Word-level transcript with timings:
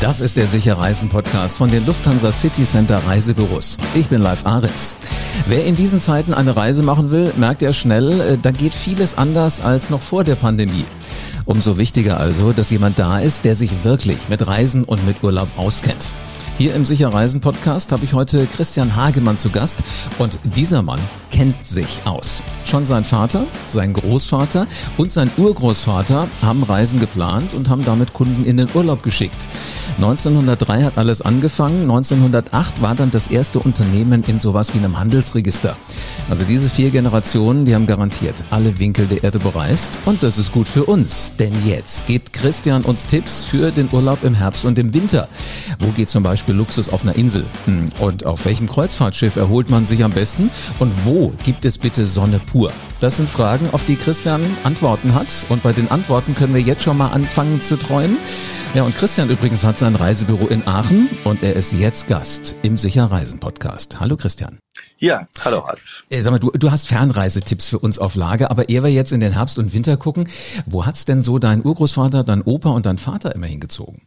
Das 0.00 0.20
ist 0.20 0.36
der 0.36 0.46
Sicher 0.46 0.78
Reisen 0.78 1.08
Podcast 1.08 1.58
von 1.58 1.70
den 1.70 1.84
Lufthansa 1.84 2.32
City 2.32 2.64
Center 2.64 2.98
Reisebüros. 3.06 3.76
Ich 3.94 4.08
bin 4.08 4.22
Live 4.22 4.46
Aritz. 4.46 4.96
Wer 5.46 5.64
in 5.66 5.76
diesen 5.76 6.00
Zeiten 6.00 6.32
eine 6.32 6.56
Reise 6.56 6.82
machen 6.82 7.10
will, 7.10 7.32
merkt 7.36 7.62
er 7.62 7.74
schnell, 7.74 8.20
äh, 8.20 8.38
da 8.40 8.50
geht 8.50 8.74
vieles 8.74 9.18
anders 9.18 9.60
als 9.60 9.90
noch 9.90 10.00
vor 10.00 10.24
der 10.24 10.36
Pandemie. 10.36 10.84
Umso 11.44 11.76
wichtiger 11.76 12.18
also, 12.18 12.52
dass 12.52 12.70
jemand 12.70 12.98
da 12.98 13.18
ist, 13.18 13.44
der 13.44 13.56
sich 13.56 13.84
wirklich 13.84 14.28
mit 14.28 14.46
Reisen 14.46 14.84
und 14.84 15.06
mit 15.06 15.22
Urlaub 15.22 15.48
auskennt. 15.56 16.14
Hier 16.56 16.76
im 16.76 16.84
Sicher 16.84 17.12
Reisen 17.12 17.40
Podcast 17.40 17.90
habe 17.90 18.04
ich 18.04 18.14
heute 18.14 18.46
Christian 18.46 18.94
Hagemann 18.94 19.36
zu 19.36 19.50
Gast 19.50 19.82
und 20.18 20.38
dieser 20.44 20.82
Mann 20.82 21.00
kennt 21.32 21.66
sich 21.66 22.00
aus. 22.04 22.44
Schon 22.62 22.86
sein 22.86 23.04
Vater, 23.04 23.48
sein 23.66 23.92
Großvater 23.92 24.68
und 24.96 25.10
sein 25.10 25.32
Urgroßvater 25.36 26.28
haben 26.42 26.62
Reisen 26.62 27.00
geplant 27.00 27.54
und 27.54 27.68
haben 27.68 27.84
damit 27.84 28.12
Kunden 28.12 28.44
in 28.44 28.56
den 28.56 28.68
Urlaub 28.72 29.02
geschickt. 29.02 29.48
1903 29.96 30.84
hat 30.84 30.96
alles 30.96 31.22
angefangen. 31.22 31.82
1908 31.82 32.80
war 32.80 32.94
dann 32.94 33.10
das 33.10 33.26
erste 33.26 33.58
Unternehmen 33.58 34.22
in 34.22 34.38
sowas 34.38 34.74
wie 34.74 34.78
einem 34.78 34.98
Handelsregister. 34.98 35.76
Also 36.28 36.44
diese 36.44 36.68
vier 36.68 36.90
Generationen, 36.90 37.64
die 37.64 37.74
haben 37.74 37.86
garantiert 37.86 38.44
alle 38.50 38.78
Winkel 38.78 39.06
der 39.06 39.24
Erde 39.24 39.40
bereist. 39.40 39.98
Und 40.04 40.22
das 40.22 40.38
ist 40.38 40.52
gut 40.52 40.68
für 40.68 40.84
uns. 40.84 41.34
Denn 41.36 41.52
jetzt 41.66 42.06
gibt 42.06 42.32
Christian 42.32 42.82
uns 42.82 43.06
Tipps 43.06 43.44
für 43.44 43.72
den 43.72 43.88
Urlaub 43.92 44.22
im 44.22 44.34
Herbst 44.34 44.64
und 44.64 44.78
im 44.78 44.94
Winter. 44.94 45.28
Wo 45.80 45.88
geht 45.88 46.08
zum 46.08 46.22
Beispiel 46.22 46.43
Luxus 46.52 46.88
auf 46.88 47.02
einer 47.02 47.16
Insel? 47.16 47.44
Hm, 47.64 47.86
und 48.00 48.26
auf 48.26 48.44
welchem 48.44 48.68
Kreuzfahrtschiff 48.68 49.36
erholt 49.36 49.70
man 49.70 49.84
sich 49.86 50.04
am 50.04 50.10
besten? 50.10 50.50
Und 50.78 50.92
wo 51.04 51.32
gibt 51.44 51.64
es 51.64 51.78
bitte 51.78 52.06
Sonne 52.06 52.38
pur? 52.38 52.72
Das 53.00 53.16
sind 53.16 53.28
Fragen, 53.28 53.68
auf 53.72 53.84
die 53.84 53.96
Christian 53.96 54.44
Antworten 54.64 55.14
hat. 55.14 55.28
Und 55.48 55.62
bei 55.62 55.72
den 55.72 55.90
Antworten 55.90 56.34
können 56.34 56.54
wir 56.54 56.60
jetzt 56.60 56.82
schon 56.82 56.96
mal 56.96 57.08
anfangen 57.08 57.60
zu 57.60 57.76
träumen. 57.76 58.16
Ja, 58.74 58.82
und 58.82 58.96
Christian 58.96 59.30
übrigens 59.30 59.62
hat 59.62 59.78
sein 59.78 59.94
Reisebüro 59.94 60.48
in 60.48 60.66
Aachen 60.66 61.08
und 61.22 61.44
er 61.44 61.54
ist 61.54 61.72
jetzt 61.72 62.08
Gast 62.08 62.56
im 62.62 62.76
Sicher 62.76 63.04
Reisen 63.04 63.38
Podcast. 63.38 64.00
Hallo 64.00 64.16
Christian. 64.16 64.58
Ja, 64.98 65.28
hallo 65.44 65.60
Ralf. 65.60 66.04
Äh, 66.10 66.20
sag 66.20 66.32
mal, 66.32 66.40
du, 66.40 66.50
du 66.50 66.72
hast 66.72 66.88
Fernreisetipps 66.88 67.68
für 67.68 67.78
uns 67.78 68.00
auf 68.00 68.16
Lage, 68.16 68.50
aber 68.50 68.68
ehe 68.68 68.82
wir 68.82 68.90
jetzt 68.90 69.12
in 69.12 69.20
den 69.20 69.32
Herbst 69.32 69.58
und 69.58 69.72
Winter 69.72 69.96
gucken, 69.96 70.28
wo 70.66 70.86
hat's 70.86 71.04
denn 71.04 71.22
so 71.22 71.38
dein 71.38 71.64
Urgroßvater, 71.64 72.24
dein 72.24 72.42
Opa 72.42 72.70
und 72.70 72.86
dein 72.86 72.98
Vater 72.98 73.32
immer 73.34 73.46
hingezogen? 73.46 74.02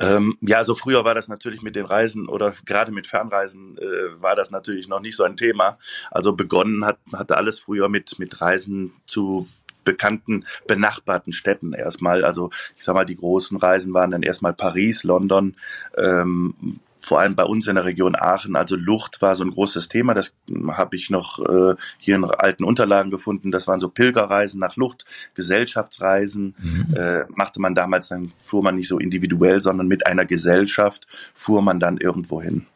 Ähm, 0.00 0.38
ja, 0.40 0.58
also 0.58 0.74
früher 0.74 1.04
war 1.04 1.14
das 1.14 1.28
natürlich 1.28 1.62
mit 1.62 1.76
den 1.76 1.84
Reisen 1.84 2.28
oder 2.28 2.54
gerade 2.64 2.90
mit 2.90 3.06
Fernreisen 3.06 3.76
äh, 3.78 4.22
war 4.22 4.34
das 4.34 4.50
natürlich 4.50 4.88
noch 4.88 5.00
nicht 5.00 5.16
so 5.16 5.24
ein 5.24 5.36
Thema. 5.36 5.78
Also 6.10 6.32
begonnen 6.32 6.84
hat, 6.86 6.98
hatte 7.12 7.36
alles 7.36 7.58
früher 7.58 7.88
mit, 7.88 8.18
mit 8.18 8.40
Reisen 8.40 8.92
zu 9.06 9.46
bekannten 9.84 10.44
benachbarten 10.66 11.32
Städten 11.32 11.72
erstmal. 11.72 12.24
Also 12.24 12.50
ich 12.76 12.84
sag 12.84 12.94
mal, 12.94 13.06
die 13.06 13.16
großen 13.16 13.58
Reisen 13.58 13.94
waren 13.94 14.10
dann 14.10 14.22
erstmal 14.22 14.52
Paris, 14.52 15.04
London, 15.04 15.54
ähm, 15.96 16.80
vor 17.00 17.20
allem 17.20 17.34
bei 17.34 17.44
uns 17.44 17.66
in 17.66 17.76
der 17.76 17.84
Region 17.84 18.14
Aachen, 18.14 18.56
also 18.56 18.76
Lucht 18.76 19.22
war 19.22 19.34
so 19.34 19.42
ein 19.42 19.50
großes 19.50 19.88
Thema. 19.88 20.14
Das 20.14 20.34
habe 20.68 20.96
ich 20.96 21.10
noch 21.10 21.38
äh, 21.40 21.74
hier 21.98 22.16
in 22.16 22.24
alten 22.24 22.64
Unterlagen 22.64 23.10
gefunden. 23.10 23.50
Das 23.50 23.66
waren 23.66 23.80
so 23.80 23.88
Pilgerreisen 23.88 24.60
nach 24.60 24.76
Lucht, 24.76 25.04
Gesellschaftsreisen. 25.34 26.54
Mhm. 26.58 26.94
Äh, 26.94 27.24
machte 27.30 27.60
man 27.60 27.74
damals, 27.74 28.08
dann 28.08 28.32
fuhr 28.38 28.62
man 28.62 28.76
nicht 28.76 28.88
so 28.88 28.98
individuell, 28.98 29.60
sondern 29.60 29.88
mit 29.88 30.06
einer 30.06 30.26
Gesellschaft 30.26 31.06
fuhr 31.34 31.62
man 31.62 31.80
dann 31.80 31.96
irgendwo 31.96 32.40
hin. 32.42 32.66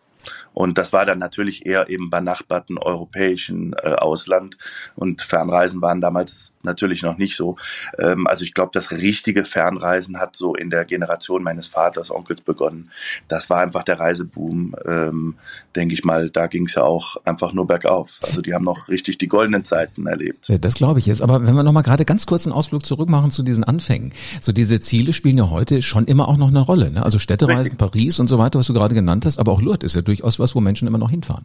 Und 0.55 0.79
das 0.79 0.93
war 0.93 1.05
dann 1.05 1.19
natürlich 1.19 1.67
eher 1.67 1.91
eben 1.91 2.11
benachbarten 2.11 2.79
europäischen 2.79 3.75
äh, 3.75 3.91
Ausland. 3.91 4.57
Und 4.95 5.21
Fernreisen 5.21 5.83
waren 5.83 6.01
damals 6.01 6.54
natürlich 6.65 7.03
noch 7.03 7.19
nicht 7.19 7.37
so. 7.37 7.57
Ähm, 7.99 8.27
also 8.27 8.45
ich 8.45 8.55
glaube, 8.55 8.71
das 8.73 8.91
richtige 8.91 9.45
Fernreisen 9.45 10.19
hat 10.19 10.37
so 10.37 10.55
in 10.55 10.71
der 10.71 10.85
Generation 10.85 11.43
meines 11.43 11.69
Vaters, 11.69 12.11
Onkels 12.11 12.41
begonnen. 12.41 12.91
Das 13.29 13.51
war 13.51 13.61
einfach 13.61 13.83
der 13.85 14.01
Reiseboom, 14.01 14.75
ähm, 14.87 15.37
denke 15.77 15.95
ich 15.95 16.05
mal. 16.05 16.31
Da 16.31 16.47
ging 16.47 16.67
es 16.67 16.75
ja 16.75 16.83
auch 16.83 17.17
einfach 17.25 17.53
nur 17.53 17.67
bergauf. 17.67 18.21
Also 18.23 18.41
die 18.41 18.55
haben 18.55 18.65
noch 18.65 18.89
richtig 18.89 19.19
die 19.19 19.29
goldenen 19.29 19.65
Zeiten 19.65 20.07
erlebt. 20.07 20.49
Ja, 20.49 20.59
das 20.59 20.75
glaube 20.75 20.99
ich 20.99 21.07
jetzt. 21.07 21.23
Aber 21.23 21.47
wenn 21.47 21.55
wir 21.55 21.63
noch 21.63 21.73
mal 21.73 21.83
gerade 21.83 22.05
ganz 22.05 22.27
kurz 22.27 22.47
einen 22.47 22.55
Ausflug 22.55 22.85
zurück 22.85 23.09
machen 23.09 23.31
zu 23.31 23.43
diesen 23.43 23.65
Anfängen. 23.65 24.13
So 24.41 24.53
diese 24.53 24.81
Ziele 24.81 25.13
spielen 25.13 25.39
ja 25.39 25.51
heute 25.51 25.83
schon 25.83 26.07
immer 26.07 26.29
auch 26.29 26.37
noch 26.37 26.49
eine 26.49 26.61
Rolle. 26.61 26.91
Ne? 26.91 27.05
Also 27.05 27.19
Städtereisen. 27.19 27.77
Paris 27.77 28.21
und 28.21 28.29
so 28.29 28.39
weiter, 28.39 28.59
was 28.59 28.67
du 28.67 28.73
gerade 28.73 28.95
genannt 28.95 29.25
hast. 29.25 29.39
Aber 29.39 29.53
auch 29.53 29.61
Lourdes 29.61 29.93
ist 29.93 29.97
ja 29.97 30.03
durchaus 30.03 30.39
was, 30.39 30.55
wo 30.55 30.61
Menschen 30.61 30.89
immer 30.89 30.99
noch 30.99 31.11
hinfahren. 31.11 31.45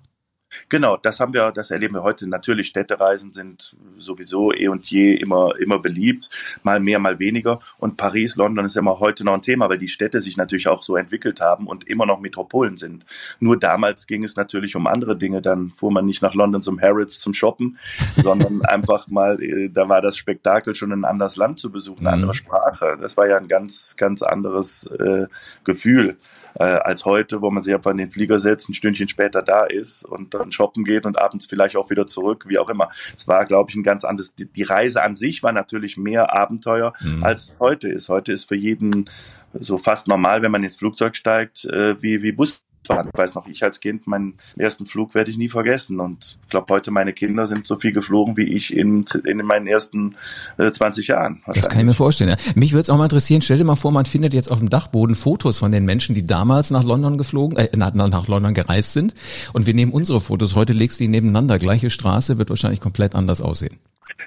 Genau, 0.68 0.98
das 0.98 1.20
haben 1.20 1.34
wir, 1.34 1.52
das 1.52 1.72
erleben 1.72 1.96
wir 1.96 2.04
heute. 2.04 2.28
Natürlich, 2.28 2.68
Städtereisen 2.68 3.32
sind 3.34 3.76
sowieso 3.98 4.54
eh 4.54 4.68
und 4.68 4.86
je 4.90 5.14
immer, 5.14 5.54
immer 5.60 5.80
beliebt. 5.80 6.30
Mal 6.64 6.80
mehr, 6.80 7.00
mal 7.00 7.20
weniger. 7.20 7.60
Und 7.78 7.98
Paris, 7.98 8.36
London 8.36 8.66
ist 8.66 8.76
immer 8.76 9.00
heute 9.00 9.24
noch 9.24 9.34
ein 9.34 9.42
Thema, 9.42 9.70
weil 9.70 9.78
die 9.78 9.88
Städte 9.88 10.20
sich 10.20 10.38
natürlich 10.38 10.68
auch 10.68 10.84
so 10.84 10.96
entwickelt 10.96 11.42
haben 11.42 11.68
und 11.68 11.88
immer 11.88 12.06
noch 12.06 12.20
Metropolen 12.20 12.78
sind. 12.78 13.06
Nur 13.40 13.58
damals 13.60 14.08
ging 14.08 14.24
es 14.24 14.36
natürlich 14.36 14.76
um 14.76 14.88
andere 14.88 15.18
Dinge. 15.18 15.42
Dann 15.42 15.72
fuhr 15.72 15.92
man 15.92 16.06
nicht 16.06 16.22
nach 16.22 16.34
London 16.34 16.62
zum 16.62 16.82
Harrods 16.82 17.20
zum 17.20 17.34
Shoppen, 17.34 17.78
sondern 18.18 18.64
einfach 18.64 19.08
mal, 19.08 19.42
äh, 19.42 19.70
da 19.70 19.88
war 19.88 20.02
das 20.02 20.18
Spektakel 20.18 20.76
schon 20.76 20.92
ein 20.92 21.06
anderes 21.06 21.36
Land 21.36 21.60
zu 21.60 21.72
besuchen, 21.72 22.08
eine 22.08 22.16
andere 22.16 22.32
mhm. 22.32 22.36
Sprache. 22.36 22.98
Das 23.00 23.18
war 23.18 23.28
ja 23.28 23.38
ein 23.38 23.48
ganz, 23.48 23.96
ganz 23.98 24.22
anderes 24.22 24.88
äh, 24.88 25.28
Gefühl 25.64 26.18
äh, 26.60 26.64
als 26.64 27.06
heute, 27.06 27.42
wo 27.42 27.50
man 27.50 27.64
sich 27.64 27.74
einfach 27.74 27.92
in 27.92 27.98
den 27.98 28.12
Flieger 28.12 28.40
setzt, 28.40 28.70
ein 28.70 28.74
Stündchen 28.74 29.08
später 29.08 29.42
da 29.42 29.64
ist 29.64 30.04
und 30.04 30.34
dann 30.34 30.52
shoppen 30.52 30.84
geht 30.84 31.06
und 31.06 31.18
abends 31.18 31.48
vielleicht 31.48 31.76
auch 31.76 31.90
wieder 31.90 32.06
zurück, 32.06 32.46
wie 32.48 32.60
auch 32.60 32.70
immer. 32.70 32.90
Es 33.16 33.28
war, 33.28 33.46
glaube 33.46 33.72
ich, 33.72 33.76
ein 33.76 33.84
ganz 33.84 34.04
anderes. 34.04 34.36
Die, 34.36 34.46
die, 34.46 34.64
Reise 34.64 35.02
an 35.02 35.16
sich 35.16 35.42
war 35.42 35.54
natürlich 35.54 35.98
mehr 35.98 36.34
Abenteuer, 36.34 36.94
mhm. 37.02 37.24
als 37.24 37.50
es 37.50 37.60
heute 37.60 37.90
ist. 37.90 38.10
Heute 38.10 38.34
ist 38.34 38.46
für 38.46 38.56
jeden 38.56 39.10
so 39.54 39.78
fast 39.78 40.08
normal, 40.08 40.42
wenn 40.42 40.52
man 40.52 40.64
ins 40.64 40.78
Flugzeug 40.78 41.16
steigt, 41.16 41.66
äh, 41.66 42.02
wie, 42.02 42.22
wie 42.22 42.34
Bus 42.34 42.64
fahren. 42.90 43.10
Ich 43.14 43.18
weiß 43.18 43.36
noch, 43.36 43.48
ich 43.48 43.64
als 43.64 43.80
Kind, 43.80 44.08
meinen 44.08 44.34
ersten 44.58 44.86
Flug 44.86 45.16
werde 45.16 45.32
ich 45.32 45.38
nie 45.38 45.50
vergessen. 45.50 46.00
Und 46.00 46.38
ich 46.44 46.50
glaube, 46.50 46.74
heute 46.74 46.92
meine 46.92 47.14
Kinder 47.14 47.48
sind 47.48 47.68
so 47.68 47.78
viel 47.78 47.94
geflogen 47.94 48.36
wie 48.36 48.54
ich 48.56 48.76
in, 48.76 49.06
in 49.26 49.38
meinen 49.38 49.68
ersten 49.68 50.16
äh, 50.58 50.72
20 50.72 51.08
Jahren. 51.08 51.42
Das 51.46 51.70
kann 51.70 51.80
ich 51.80 51.86
mir 51.86 51.94
vorstellen. 51.94 52.32
Ja. 52.32 52.54
Mich 52.56 52.74
würde 52.74 52.82
es 52.82 52.90
auch 52.90 52.98
mal 52.98 53.06
interessieren, 53.06 53.42
stell 53.42 53.58
dir 53.58 53.64
mal 53.64 53.76
vor, 53.76 53.92
man 53.92 54.06
findet 54.06 54.34
jetzt 54.34 54.52
auf 54.52 54.60
dem 54.60 54.70
Dachboden 54.70 55.16
Fotos 55.16 55.60
von 55.60 55.72
den 55.72 55.86
Menschen, 55.86 56.16
die 56.16 56.26
damals 56.26 56.72
nach 56.72 56.84
London 56.84 57.18
geflogen, 57.18 57.58
äh, 57.58 57.70
nach, 57.76 57.94
nach 57.94 58.28
London 58.28 58.54
gereist 58.54 58.94
sind. 58.94 59.14
Und 59.54 59.68
wir 59.68 59.74
nehmen 59.74 59.92
unsere 59.92 60.22
Fotos. 60.22 60.56
Heute 60.56 60.74
legst 60.74 61.00
du 61.00 61.04
die 61.04 61.10
nebeneinander. 61.10 61.60
Gleiche 61.60 61.90
Straße 61.90 62.38
wird 62.38 62.50
wahrscheinlich 62.50 62.82
komplett 62.82 63.16
anders 63.16 63.42
aussehen. 63.42 63.78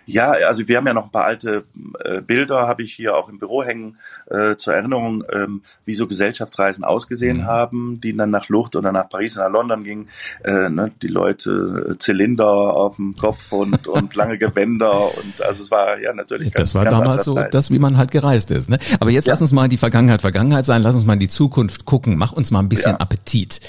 Ja, 0.07 0.33
also 0.33 0.67
wir 0.69 0.77
haben 0.77 0.87
ja 0.87 0.95
noch 0.95 1.05
ein 1.05 1.11
paar 1.11 1.25
alte 1.25 1.65
äh, 2.05 2.21
Bilder, 2.21 2.67
habe 2.67 2.83
ich 2.83 2.93
hier 2.95 3.17
auch 3.17 3.29
im 3.29 3.39
Büro 3.39 3.63
hängen, 3.63 3.99
äh, 4.31 4.57
zur 4.57 4.75
Erinnerung, 4.75 5.25
ähm, 5.33 5.63
wie 5.85 5.95
so 5.95 6.07
Gesellschaftsreisen 6.07 6.85
ausgesehen 6.85 7.39
mhm. 7.39 7.47
haben, 7.47 8.01
die 8.01 8.17
dann 8.17 8.31
nach 8.31 8.49
Lucht 8.49 8.77
oder 8.77 8.93
nach 8.93 9.09
Paris 9.09 9.37
oder 9.37 9.49
nach 9.49 9.55
London 9.55 9.85
gingen. 9.85 10.09
Äh, 10.45 10.71
ne, 10.71 10.91
die 11.03 11.09
Leute 11.09 11.91
äh, 11.91 11.99
Zylinder 11.99 12.47
auf 12.47 12.97
dem 12.97 13.15
Kopf 13.15 13.53
und, 13.53 13.87
und 13.93 14.15
lange 14.15 14.39
Gewänder 14.39 15.05
und 15.17 15.43
also 15.43 15.63
es 15.63 15.71
war 15.71 16.01
ja 16.01 16.13
natürlich 16.13 16.53
ganz, 16.53 16.73
Das 16.73 16.75
war 16.75 16.85
damals 16.85 17.25
so, 17.25 17.35
das 17.51 17.71
wie 17.71 17.79
man 17.79 17.97
halt 17.97 18.11
gereist 18.11 18.51
ist. 18.51 18.69
Ne? 18.69 18.79
Aber 19.01 19.11
jetzt 19.11 19.27
ja. 19.27 19.33
lass 19.33 19.41
uns 19.41 19.53
mal 19.53 19.69
die 19.69 19.79
Vergangenheit 19.79 20.21
Vergangenheit 20.21 20.67
sein, 20.67 20.83
lass 20.83 20.95
uns 20.95 21.05
mal 21.05 21.15
in 21.15 21.21
die 21.21 21.29
Zukunft 21.29 21.85
gucken, 21.85 22.17
mach 22.17 22.33
uns 22.33 22.51
mal 22.51 22.61
ein 22.61 22.69
bisschen 22.69 22.93
ja. 22.93 23.01
Appetit. 23.01 23.61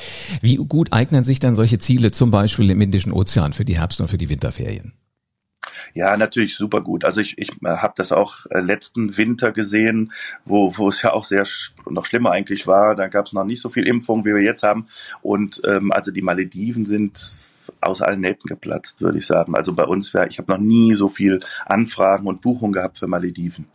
Wie 0.41 0.55
gut 0.55 0.93
eignen 0.93 1.23
sich 1.23 1.39
denn 1.39 1.55
solche 1.55 1.79
Ziele 1.79 2.11
zum 2.11 2.31
Beispiel 2.31 2.69
im 2.69 2.81
Indischen 2.81 3.11
Ozean 3.11 3.53
für 3.53 3.65
die 3.65 3.77
Herbst- 3.77 4.01
und 4.01 4.07
für 4.07 4.17
die 4.17 4.29
Winterferien? 4.29 4.93
Ja, 5.93 6.15
natürlich 6.17 6.55
super 6.55 6.81
gut. 6.81 7.05
Also 7.05 7.21
ich, 7.21 7.37
ich 7.37 7.51
äh, 7.63 7.77
habe 7.77 7.93
das 7.95 8.11
auch 8.11 8.45
äh, 8.49 8.59
letzten 8.59 9.17
Winter 9.17 9.51
gesehen, 9.51 10.11
wo, 10.45 10.75
wo 10.77 10.89
es 10.89 11.01
ja 11.01 11.13
auch 11.13 11.25
sehr 11.25 11.45
noch 11.89 12.05
schlimmer 12.05 12.31
eigentlich 12.31 12.67
war. 12.67 12.95
Da 12.95 13.07
gab 13.07 13.25
es 13.25 13.33
noch 13.33 13.45
nicht 13.45 13.61
so 13.61 13.69
viel 13.69 13.87
Impfung, 13.87 14.25
wie 14.25 14.33
wir 14.33 14.41
jetzt 14.41 14.63
haben. 14.63 14.85
Und 15.21 15.61
ähm, 15.65 15.91
also 15.91 16.11
die 16.11 16.21
Malediven 16.21 16.85
sind 16.85 17.31
aus 17.81 18.01
allen 18.01 18.21
Nähten 18.21 18.47
geplatzt, 18.47 19.01
würde 19.01 19.17
ich 19.17 19.25
sagen. 19.25 19.55
Also 19.55 19.73
bei 19.73 19.85
uns 19.85 20.13
wäre, 20.13 20.27
ich 20.27 20.37
habe 20.37 20.51
noch 20.51 20.59
nie 20.59 20.93
so 20.93 21.09
viel 21.09 21.39
Anfragen 21.65 22.27
und 22.27 22.41
Buchungen 22.41 22.73
gehabt 22.73 22.97
für 22.97 23.07
Malediven. 23.07 23.65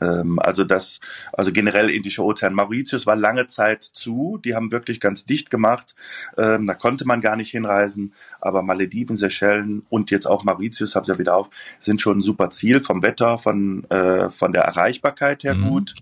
Ähm, 0.00 0.38
also 0.38 0.64
das, 0.64 1.00
also 1.32 1.52
generell 1.52 1.90
Indische 1.90 2.24
Ozean. 2.24 2.54
Mauritius 2.54 3.06
war 3.06 3.16
lange 3.16 3.46
Zeit 3.46 3.82
zu, 3.82 4.38
die 4.44 4.54
haben 4.54 4.72
wirklich 4.72 5.00
ganz 5.00 5.24
dicht 5.24 5.50
gemacht. 5.50 5.94
Ähm, 6.36 6.66
da 6.66 6.74
konnte 6.74 7.06
man 7.06 7.20
gar 7.20 7.36
nicht 7.36 7.50
hinreisen. 7.50 8.14
Aber 8.40 8.62
Malediven, 8.62 9.16
Seychellen 9.16 9.84
und 9.88 10.10
jetzt 10.10 10.26
auch 10.26 10.44
Mauritius, 10.44 10.94
habt 10.94 11.08
ihr 11.08 11.18
wieder 11.18 11.36
auf, 11.36 11.50
sind 11.78 12.00
schon 12.00 12.18
ein 12.18 12.22
super 12.22 12.50
Ziel 12.50 12.82
vom 12.82 13.02
Wetter, 13.02 13.38
von, 13.38 13.84
äh, 13.90 14.28
von 14.30 14.52
der 14.52 14.62
Erreichbarkeit 14.62 15.44
her 15.44 15.54
mhm. 15.54 15.68
gut. 15.68 15.94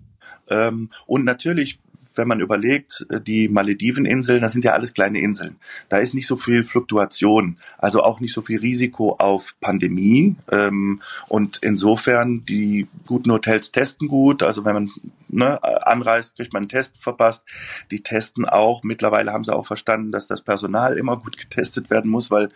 Ähm, 0.49 0.89
und 1.05 1.23
natürlich 1.25 1.79
wenn 2.15 2.27
man 2.27 2.39
überlegt, 2.39 3.05
äh, 3.09 3.21
die 3.21 3.47
Malediveninseln, 3.47 4.41
das 4.41 4.53
sind 4.53 4.65
ja 4.65 4.73
alles 4.73 4.93
kleine 4.93 5.19
Inseln. 5.19 5.57
Da 5.89 5.97
ist 5.97 6.13
nicht 6.13 6.27
so 6.27 6.37
viel 6.37 6.63
Fluktuation, 6.63 7.57
also 7.77 8.03
auch 8.03 8.19
nicht 8.19 8.33
so 8.33 8.41
viel 8.41 8.59
Risiko 8.59 9.15
auf 9.17 9.55
Pandemie. 9.61 10.35
Ähm, 10.51 11.01
und 11.27 11.59
insofern, 11.61 12.45
die 12.45 12.87
guten 13.07 13.31
Hotels 13.31 13.71
testen 13.71 14.07
gut. 14.07 14.43
Also 14.43 14.65
wenn 14.65 14.73
man 14.73 14.91
ne, 15.31 15.61
anreist, 15.63 16.35
kriegt 16.35 16.53
man 16.53 16.63
einen 16.63 16.69
Test 16.69 16.97
verpasst. 17.01 17.43
Die 17.89 18.01
testen 18.01 18.45
auch. 18.45 18.83
Mittlerweile 18.83 19.31
haben 19.31 19.43
sie 19.43 19.55
auch 19.55 19.65
verstanden, 19.65 20.11
dass 20.11 20.27
das 20.27 20.41
Personal 20.41 20.97
immer 20.97 21.17
gut 21.17 21.37
getestet 21.37 21.89
werden 21.89 22.11
muss, 22.11 22.31
weil 22.31 22.49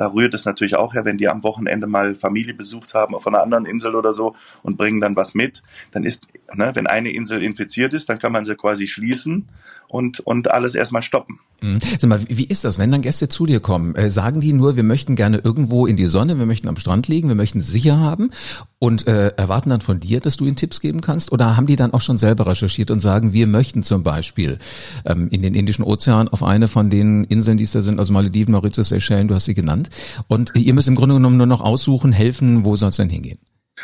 Da 0.00 0.06
rührt 0.06 0.32
es 0.32 0.46
natürlich 0.46 0.76
auch 0.76 0.94
her, 0.94 1.04
wenn 1.04 1.18
die 1.18 1.28
am 1.28 1.42
Wochenende 1.42 1.86
mal 1.86 2.14
Familie 2.14 2.54
besucht 2.54 2.94
haben 2.94 3.14
auf 3.14 3.26
einer 3.26 3.42
anderen 3.42 3.66
Insel 3.66 3.94
oder 3.94 4.14
so 4.14 4.34
und 4.62 4.78
bringen 4.78 4.98
dann 4.98 5.14
was 5.14 5.34
mit. 5.34 5.62
Dann 5.90 6.04
ist, 6.04 6.26
ne, 6.54 6.70
wenn 6.72 6.86
eine 6.86 7.12
Insel 7.12 7.42
infiziert 7.42 7.92
ist, 7.92 8.08
dann 8.08 8.18
kann 8.18 8.32
man 8.32 8.46
sie 8.46 8.56
quasi 8.56 8.86
schließen 8.86 9.50
und, 9.88 10.20
und 10.20 10.50
alles 10.50 10.74
erstmal 10.74 11.02
stoppen. 11.02 11.38
Mhm. 11.62 11.78
Sag 11.98 12.08
mal, 12.08 12.20
wie 12.28 12.44
ist 12.44 12.64
das, 12.64 12.78
wenn 12.78 12.90
dann 12.90 13.02
Gäste 13.02 13.28
zu 13.28 13.46
dir 13.46 13.60
kommen? 13.60 13.94
Äh, 13.94 14.10
sagen 14.10 14.40
die 14.40 14.52
nur, 14.52 14.76
wir 14.76 14.82
möchten 14.82 15.16
gerne 15.16 15.38
irgendwo 15.38 15.86
in 15.86 15.96
die 15.96 16.06
Sonne, 16.06 16.38
wir 16.38 16.46
möchten 16.46 16.68
am 16.68 16.76
Strand 16.76 17.08
liegen, 17.08 17.28
wir 17.28 17.34
möchten 17.34 17.60
sicher 17.60 17.98
haben 17.98 18.30
und 18.78 19.06
äh, 19.06 19.28
erwarten 19.36 19.70
dann 19.70 19.80
von 19.80 20.00
dir, 20.00 20.20
dass 20.20 20.36
du 20.36 20.46
ihnen 20.46 20.56
Tipps 20.56 20.80
geben 20.80 21.00
kannst? 21.00 21.32
Oder 21.32 21.56
haben 21.56 21.66
die 21.66 21.76
dann 21.76 21.92
auch 21.92 22.00
schon 22.00 22.16
selber 22.16 22.46
recherchiert 22.46 22.90
und 22.90 23.00
sagen, 23.00 23.32
wir 23.32 23.46
möchten 23.46 23.82
zum 23.82 24.02
Beispiel 24.02 24.58
ähm, 25.04 25.28
in 25.30 25.42
den 25.42 25.54
Indischen 25.54 25.84
Ozean 25.84 26.28
auf 26.28 26.42
eine 26.42 26.68
von 26.68 26.90
den 26.90 27.24
Inseln, 27.24 27.58
die 27.58 27.64
es 27.64 27.72
da 27.72 27.82
sind, 27.82 27.98
also 27.98 28.12
Malediven, 28.12 28.52
Mauritius, 28.52 28.88
Seychellen, 28.88 29.28
du 29.28 29.34
hast 29.34 29.44
sie 29.44 29.54
genannt. 29.54 29.90
Und 30.28 30.52
ihr 30.54 30.74
müsst 30.74 30.88
im 30.88 30.94
Grunde 30.94 31.14
genommen 31.14 31.36
nur 31.36 31.46
noch 31.46 31.60
aussuchen, 31.60 32.12
helfen, 32.12 32.64
wo 32.64 32.76
soll 32.76 32.90
es 32.90 32.96
denn 32.96 33.10
hingehen? 33.10 33.38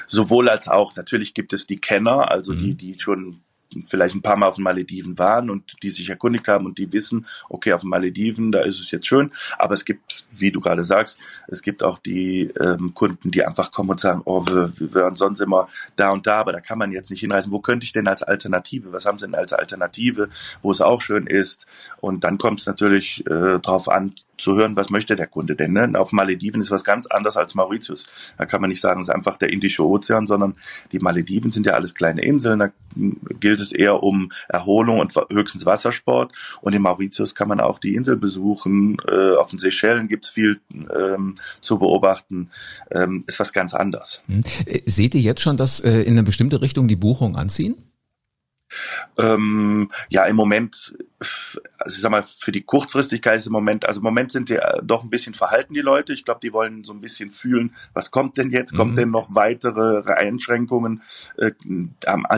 Sowohl 0.07 0.49
als 0.49 0.69
auch. 0.69 0.95
Natürlich 0.97 1.35
gibt 1.35 1.53
es 1.53 1.67
die 1.67 1.79
Kenner, 1.79 2.31
also 2.31 2.53
mhm. 2.53 2.59
die, 2.59 2.75
die 2.75 2.99
schon 2.99 3.41
vielleicht 3.85 4.15
ein 4.15 4.23
paar 4.23 4.37
Mal 4.37 4.47
auf 4.47 4.57
den 4.57 4.65
Malediven 4.65 5.19
waren 5.19 5.51
und 5.51 5.77
die 5.83 5.91
sich 5.91 6.09
erkundigt 6.09 6.49
haben 6.49 6.67
und 6.67 6.79
die 6.79 6.93
wissen, 6.93 7.27
okay, 7.49 7.73
auf 7.73 7.83
den 7.83 7.91
Malediven, 7.91 8.53
da 8.53 8.61
ist 8.61 8.81
es 8.81 8.91
jetzt 8.91 9.07
schön. 9.07 9.31
Aber 9.59 9.75
es 9.75 9.85
gibt, 9.85 10.27
wie 10.31 10.51
du 10.51 10.61
gerade 10.61 10.85
sagst, 10.85 11.19
es 11.49 11.63
gibt 11.63 11.83
auch 11.83 11.99
die 11.99 12.51
ähm, 12.61 12.95
Kunden, 12.95 13.31
die 13.31 13.45
einfach 13.45 13.73
kommen 13.73 13.91
und 13.91 14.01
sagen, 14.01 14.23
oh, 14.25 14.45
wir, 14.47 14.73
wir 14.79 14.95
waren 14.95 15.17
sonst 15.17 15.41
immer 15.41 15.67
da 15.97 16.11
und 16.11 16.27
da, 16.27 16.41
aber 16.41 16.53
da 16.53 16.61
kann 16.61 16.79
man 16.79 16.93
jetzt 16.93 17.11
nicht 17.11 17.21
hinreisen. 17.21 17.53
Wo 17.53 17.61
könnte 17.61 17.85
ich 17.85 17.93
denn 17.93 18.09
als 18.09 18.23
Alternative? 18.23 18.93
Was 18.93 19.07
haben 19.07 19.19
sie 19.19 19.27
denn 19.27 19.35
als 19.35 19.53
Alternative, 19.53 20.29
wo 20.63 20.71
es 20.71 20.81
auch 20.81 21.01
schön 21.01 21.27
ist? 21.27 21.67
Und 22.01 22.25
dann 22.25 22.39
kommt 22.39 22.61
es 22.61 22.67
natürlich 22.67 23.27
äh, 23.27 23.59
darauf 23.61 23.89
an, 23.89 24.15
zu 24.39 24.57
hören, 24.57 24.77
was 24.77 24.91
möchte 24.91 25.17
der 25.17 25.27
Kunde 25.27 25.57
denn. 25.57 25.73
Ne? 25.73 25.93
Auf 25.99 26.13
Malediven 26.13 26.61
ist 26.61 26.71
was 26.71 26.85
ganz 26.85 27.07
anderes 27.07 27.37
als 27.37 27.55
Mauritius. 27.55 28.35
Da 28.39 28.47
kann 28.47 28.61
man 28.61 28.69
nicht 28.71 28.81
sagen, 28.81 29.01
es 29.01 29.09
ist 29.09 29.15
einfach 29.15 29.37
der 29.37 29.53
Indische 29.53 29.85
Ozean, 29.85 30.27
sondern 30.27 30.55
die 30.93 30.99
Malediven 30.99 31.51
sind 31.51 31.67
ja 31.67 31.73
alles 31.73 31.95
kleine 31.95 32.23
Inseln. 32.23 32.59
Da 32.59 32.71
gilt 33.41 33.56
es 33.61 33.73
eher 33.73 34.03
um 34.03 34.31
Erholung 34.49 35.01
und 35.01 35.13
höchstens 35.31 35.67
Wassersport. 35.67 36.33
Und 36.61 36.73
in 36.73 36.83
Mauritius 36.83 37.35
kann 37.35 37.49
man 37.49 37.61
auch 37.61 37.79
die 37.79 37.95
Insel 37.95 38.17
besuchen. 38.17 38.97
Äh, 39.09 39.37
auf 39.37 39.51
den 39.51 39.59
Seychellen 39.59 40.09
gibt's 40.09 40.31
viel 40.31 40.59
ähm, 40.73 41.37
zu 41.61 41.79
beobachten. 41.79 42.51
Ähm, 42.91 43.25
ist 43.27 43.41
was 43.41 43.53
ganz 43.53 43.75
anderes. 43.75 44.23
Hm. 44.27 44.43
Äh, 44.67 44.83
seht 44.87 45.15
ihr 45.15 45.21
jetzt 45.21 45.41
schon, 45.41 45.57
dass 45.57 45.81
äh, 45.81 46.03
in 46.03 46.13
eine 46.13 46.23
bestimmte 46.23 46.63
Richtung 46.63 46.89
die 46.89 46.97
Buchungen 46.97 47.37
anziehen? 47.37 47.77
Ähm, 49.19 49.91
ja, 50.09 50.25
im 50.25 50.37
Moment, 50.37 50.97
also 51.87 51.95
ich 51.95 52.03
sag 52.03 52.11
mal, 52.11 52.25
für 52.25 52.51
die 52.51 52.63
Kurzfristigkeit 52.63 53.39
ist 53.39 53.47
im 53.47 53.53
Moment, 53.53 53.87
also 53.87 54.01
im 54.01 54.05
Moment 54.05 54.33
sind 54.33 54.49
die 54.49 54.57
äh, 54.57 54.83
doch 54.83 55.05
ein 55.05 55.09
bisschen 55.11 55.35
verhalten, 55.35 55.73
die 55.73 55.83
Leute. 55.83 56.13
Ich 56.13 56.25
glaube, 56.25 56.41
die 56.43 56.53
wollen 56.53 56.83
so 56.83 56.93
ein 56.93 57.01
bisschen 57.01 57.31
fühlen, 57.31 57.77
was 57.95 58.11
kommt 58.11 58.37
denn 58.37 58.51
jetzt? 58.51 58.73
Mhm. 58.73 58.77
Kommt 58.77 58.99
denn 58.99 59.13
noch 59.13 59.33
weitere 59.33 60.03
Einschränkungen? 60.13 61.03
Äh, 61.37 61.53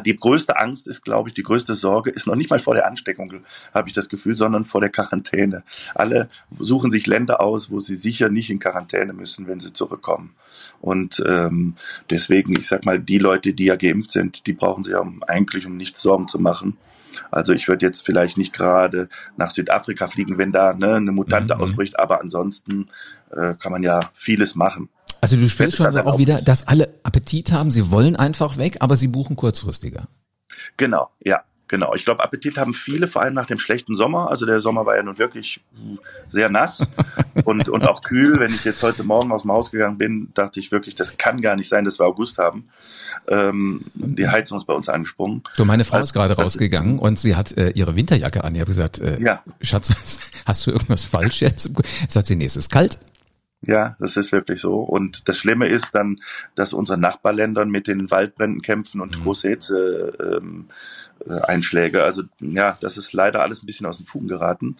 die 0.04 0.16
größte 0.16 0.58
Angst 0.58 0.86
ist, 0.86 1.02
glaube 1.02 1.30
ich, 1.30 1.34
die 1.34 1.42
größte 1.42 1.74
Sorge 1.74 2.10
ist 2.10 2.26
noch 2.26 2.34
nicht 2.34 2.50
mal 2.50 2.58
vor 2.58 2.74
der 2.74 2.86
Ansteckung, 2.86 3.32
habe 3.72 3.88
ich 3.88 3.94
das 3.94 4.10
Gefühl, 4.10 4.36
sondern 4.36 4.66
vor 4.66 4.82
der 4.82 4.90
Quarantäne. 4.90 5.62
Alle 5.94 6.28
suchen 6.58 6.90
sich 6.90 7.06
Länder 7.06 7.40
aus, 7.40 7.70
wo 7.70 7.80
sie 7.80 7.96
sicher 7.96 8.28
nicht 8.28 8.50
in 8.50 8.58
Quarantäne 8.58 9.14
müssen, 9.14 9.48
wenn 9.48 9.60
sie 9.60 9.72
zurückkommen. 9.72 10.34
Und 10.82 11.24
ähm, 11.26 11.74
deswegen, 12.10 12.52
ich 12.52 12.68
sag 12.68 12.84
mal, 12.84 13.00
die 13.00 13.18
Leute, 13.18 13.54
die 13.54 13.64
ja 13.64 13.76
geimpft 13.76 14.10
sind, 14.10 14.46
die 14.46 14.52
brauchen 14.52 14.84
sich 14.84 14.92
ja 14.92 15.02
eigentlich 15.26 15.64
um 15.64 15.78
nichts 15.78 16.02
Sorgen 16.02 16.28
zu 16.28 16.38
machen. 16.38 16.76
Also 17.30 17.52
ich 17.52 17.68
würde 17.68 17.86
jetzt 17.86 18.04
vielleicht 18.04 18.38
nicht 18.38 18.52
gerade 18.52 19.08
nach 19.36 19.50
Südafrika 19.50 20.06
fliegen, 20.06 20.38
wenn 20.38 20.52
da 20.52 20.74
ne, 20.74 20.94
eine 20.94 21.12
Mutante 21.12 21.54
mhm. 21.54 21.60
ausbricht, 21.60 21.98
aber 21.98 22.20
ansonsten 22.20 22.88
äh, 23.30 23.54
kann 23.54 23.72
man 23.72 23.82
ja 23.82 24.00
vieles 24.14 24.54
machen. 24.54 24.88
Also 25.20 25.36
du 25.36 25.48
spürst 25.48 25.76
schon 25.76 25.96
auch 25.98 26.18
wieder, 26.18 26.40
dass 26.42 26.68
alle 26.68 26.94
Appetit 27.02 27.52
haben, 27.52 27.70
sie 27.70 27.90
wollen 27.90 28.16
einfach 28.16 28.56
weg, 28.56 28.78
aber 28.80 28.96
sie 28.96 29.08
buchen 29.08 29.36
kurzfristiger. 29.36 30.08
Genau, 30.76 31.10
ja. 31.24 31.42
Genau, 31.68 31.94
ich 31.94 32.04
glaube, 32.04 32.22
Appetit 32.22 32.56
haben 32.56 32.72
viele, 32.72 33.06
vor 33.06 33.22
allem 33.22 33.34
nach 33.34 33.46
dem 33.46 33.58
schlechten 33.58 33.94
Sommer. 33.94 34.30
Also 34.30 34.46
der 34.46 34.60
Sommer 34.60 34.86
war 34.86 34.96
ja 34.96 35.02
nun 35.02 35.18
wirklich 35.18 35.60
sehr 36.28 36.48
nass 36.48 36.88
und, 37.44 37.68
und 37.68 37.86
auch 37.86 38.02
kühl. 38.02 38.40
Wenn 38.40 38.50
ich 38.50 38.64
jetzt 38.64 38.82
heute 38.82 39.04
Morgen 39.04 39.30
aus 39.32 39.42
dem 39.42 39.52
Haus 39.52 39.70
gegangen 39.70 39.98
bin, 39.98 40.30
dachte 40.34 40.60
ich 40.60 40.72
wirklich, 40.72 40.94
das 40.94 41.18
kann 41.18 41.42
gar 41.42 41.56
nicht 41.56 41.68
sein, 41.68 41.84
dass 41.84 41.98
wir 41.98 42.06
August 42.06 42.38
haben. 42.38 42.68
Ähm, 43.28 43.84
die 43.94 44.28
Heizung 44.28 44.56
ist 44.56 44.64
bei 44.64 44.74
uns 44.74 44.88
angesprungen. 44.88 45.42
Du, 45.56 45.64
meine 45.64 45.84
Frau 45.84 45.96
also, 45.96 46.04
ist 46.04 46.12
gerade 46.14 46.34
rausgegangen 46.34 46.98
und 46.98 47.18
sie 47.18 47.36
hat 47.36 47.56
äh, 47.56 47.70
ihre 47.70 47.94
Winterjacke 47.94 48.44
an. 48.44 48.54
Ich 48.54 48.60
habe 48.60 48.68
gesagt, 48.68 48.98
äh, 48.98 49.20
ja. 49.20 49.42
Schatz, 49.60 49.92
hast 50.46 50.66
du 50.66 50.70
irgendwas 50.70 51.04
falsch 51.04 51.42
jetzt? 51.42 51.70
Sagt 52.08 52.26
sie, 52.26 52.36
nee, 52.36 52.46
es 52.46 52.56
ist 52.56 52.70
kalt. 52.70 52.98
Ja, 53.60 53.96
das 53.98 54.16
ist 54.16 54.30
wirklich 54.30 54.60
so. 54.60 54.76
Und 54.76 55.28
das 55.28 55.36
Schlimme 55.38 55.66
ist 55.66 55.92
dann, 55.94 56.20
dass 56.54 56.72
unsere 56.72 56.98
Nachbarländern 56.98 57.68
mit 57.68 57.88
den 57.88 58.08
Waldbränden 58.10 58.62
kämpfen 58.62 59.00
und 59.00 59.18
mhm. 59.18 59.22
große 59.24 59.48
Hitze 59.48 60.40
ähm, 60.40 60.66
äh, 61.26 61.40
Einschläge. 61.40 62.04
Also 62.04 62.22
ja, 62.38 62.78
das 62.80 62.96
ist 62.96 63.12
leider 63.12 63.42
alles 63.42 63.62
ein 63.62 63.66
bisschen 63.66 63.86
aus 63.86 63.96
den 63.96 64.06
Fugen 64.06 64.28
geraten. 64.28 64.76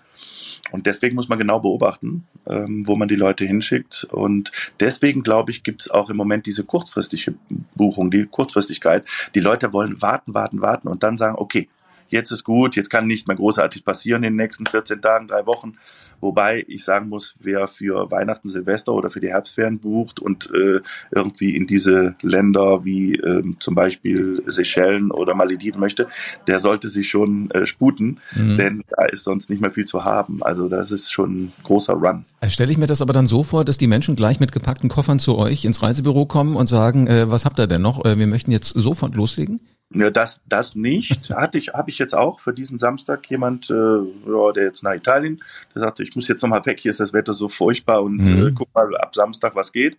Und 0.70 0.86
deswegen 0.86 1.16
muss 1.16 1.28
man 1.28 1.38
genau 1.38 1.58
beobachten, 1.58 2.28
ähm, 2.46 2.86
wo 2.86 2.94
man 2.94 3.08
die 3.08 3.16
Leute 3.16 3.44
hinschickt. 3.44 4.04
Und 4.04 4.52
deswegen, 4.78 5.24
glaube 5.24 5.50
ich, 5.50 5.64
gibt 5.64 5.82
es 5.82 5.90
auch 5.90 6.08
im 6.08 6.16
Moment 6.16 6.46
diese 6.46 6.62
kurzfristige 6.62 7.34
Buchung, 7.74 8.12
die 8.12 8.26
Kurzfristigkeit. 8.26 9.04
Die 9.34 9.40
Leute 9.40 9.72
wollen 9.72 10.00
warten, 10.02 10.34
warten, 10.34 10.60
warten 10.60 10.86
und 10.86 11.02
dann 11.02 11.16
sagen, 11.16 11.36
okay, 11.36 11.68
jetzt 12.08 12.30
ist 12.30 12.44
gut, 12.44 12.76
jetzt 12.76 12.90
kann 12.90 13.06
nicht 13.06 13.28
mehr 13.28 13.36
großartig 13.36 13.84
passieren 13.84 14.22
in 14.22 14.32
den 14.32 14.36
nächsten 14.36 14.66
14 14.66 15.00
Tagen, 15.00 15.28
drei 15.28 15.46
Wochen. 15.46 15.74
Wobei 16.20 16.64
ich 16.66 16.84
sagen 16.84 17.08
muss, 17.08 17.36
wer 17.38 17.68
für 17.68 18.10
Weihnachten, 18.10 18.48
Silvester 18.48 18.92
oder 18.92 19.10
für 19.10 19.20
die 19.20 19.28
Herbstferien 19.28 19.78
bucht 19.78 20.20
und 20.20 20.50
äh, 20.52 20.80
irgendwie 21.12 21.54
in 21.54 21.66
diese 21.66 22.16
Länder 22.22 22.84
wie 22.84 23.14
ähm, 23.14 23.56
zum 23.60 23.74
Beispiel 23.74 24.42
Seychellen 24.46 25.10
oder 25.12 25.34
Malediven 25.34 25.80
möchte, 25.80 26.08
der 26.46 26.58
sollte 26.58 26.88
sich 26.88 27.08
schon 27.08 27.50
äh, 27.52 27.66
sputen, 27.66 28.18
mhm. 28.34 28.56
denn 28.56 28.82
da 28.88 29.04
ist 29.04 29.24
sonst 29.24 29.48
nicht 29.48 29.60
mehr 29.60 29.70
viel 29.70 29.84
zu 29.84 30.04
haben. 30.04 30.42
Also 30.42 30.68
das 30.68 30.90
ist 30.90 31.12
schon 31.12 31.44
ein 31.44 31.52
großer 31.62 31.94
Run. 31.94 32.24
Also 32.40 32.52
stelle 32.52 32.72
ich 32.72 32.78
mir 32.78 32.86
das 32.86 33.02
aber 33.02 33.12
dann 33.12 33.26
so 33.26 33.42
vor, 33.42 33.64
dass 33.64 33.78
die 33.78 33.86
Menschen 33.86 34.16
gleich 34.16 34.40
mit 34.40 34.52
gepackten 34.52 34.88
Koffern 34.88 35.18
zu 35.18 35.38
euch 35.38 35.64
ins 35.64 35.82
Reisebüro 35.82 36.26
kommen 36.26 36.56
und 36.56 36.68
sagen, 36.68 37.06
äh, 37.06 37.30
was 37.30 37.44
habt 37.44 37.58
ihr 37.58 37.66
denn 37.68 37.82
noch? 37.82 38.04
Äh, 38.04 38.18
wir 38.18 38.26
möchten 38.26 38.50
jetzt 38.50 38.70
sofort 38.70 39.14
loslegen? 39.14 39.60
Ja, 39.94 40.10
das, 40.10 40.42
das 40.46 40.74
nicht. 40.74 41.30
Hatte 41.34 41.58
ich, 41.58 41.68
habe 41.68 41.88
ich 41.88 41.98
jetzt 41.98 42.14
auch 42.14 42.40
für 42.40 42.52
diesen 42.52 42.78
Samstag 42.78 43.28
jemand, 43.30 43.70
äh, 43.70 43.74
ja, 43.74 44.52
der 44.54 44.64
jetzt 44.64 44.82
nach 44.82 44.94
Italien, 44.94 45.42
der 45.74 45.82
sagte, 45.82 46.02
ich 46.02 46.14
muss 46.14 46.28
jetzt 46.28 46.42
nochmal 46.42 46.64
weg, 46.66 46.78
hier 46.78 46.90
ist 46.90 47.00
das 47.00 47.14
Wetter 47.14 47.32
so 47.32 47.48
furchtbar 47.48 48.02
und 48.02 48.16
mhm. 48.16 48.48
äh, 48.48 48.52
guck 48.52 48.68
mal 48.74 48.94
ab 48.98 49.14
Samstag, 49.14 49.54
was 49.54 49.72
geht. 49.72 49.96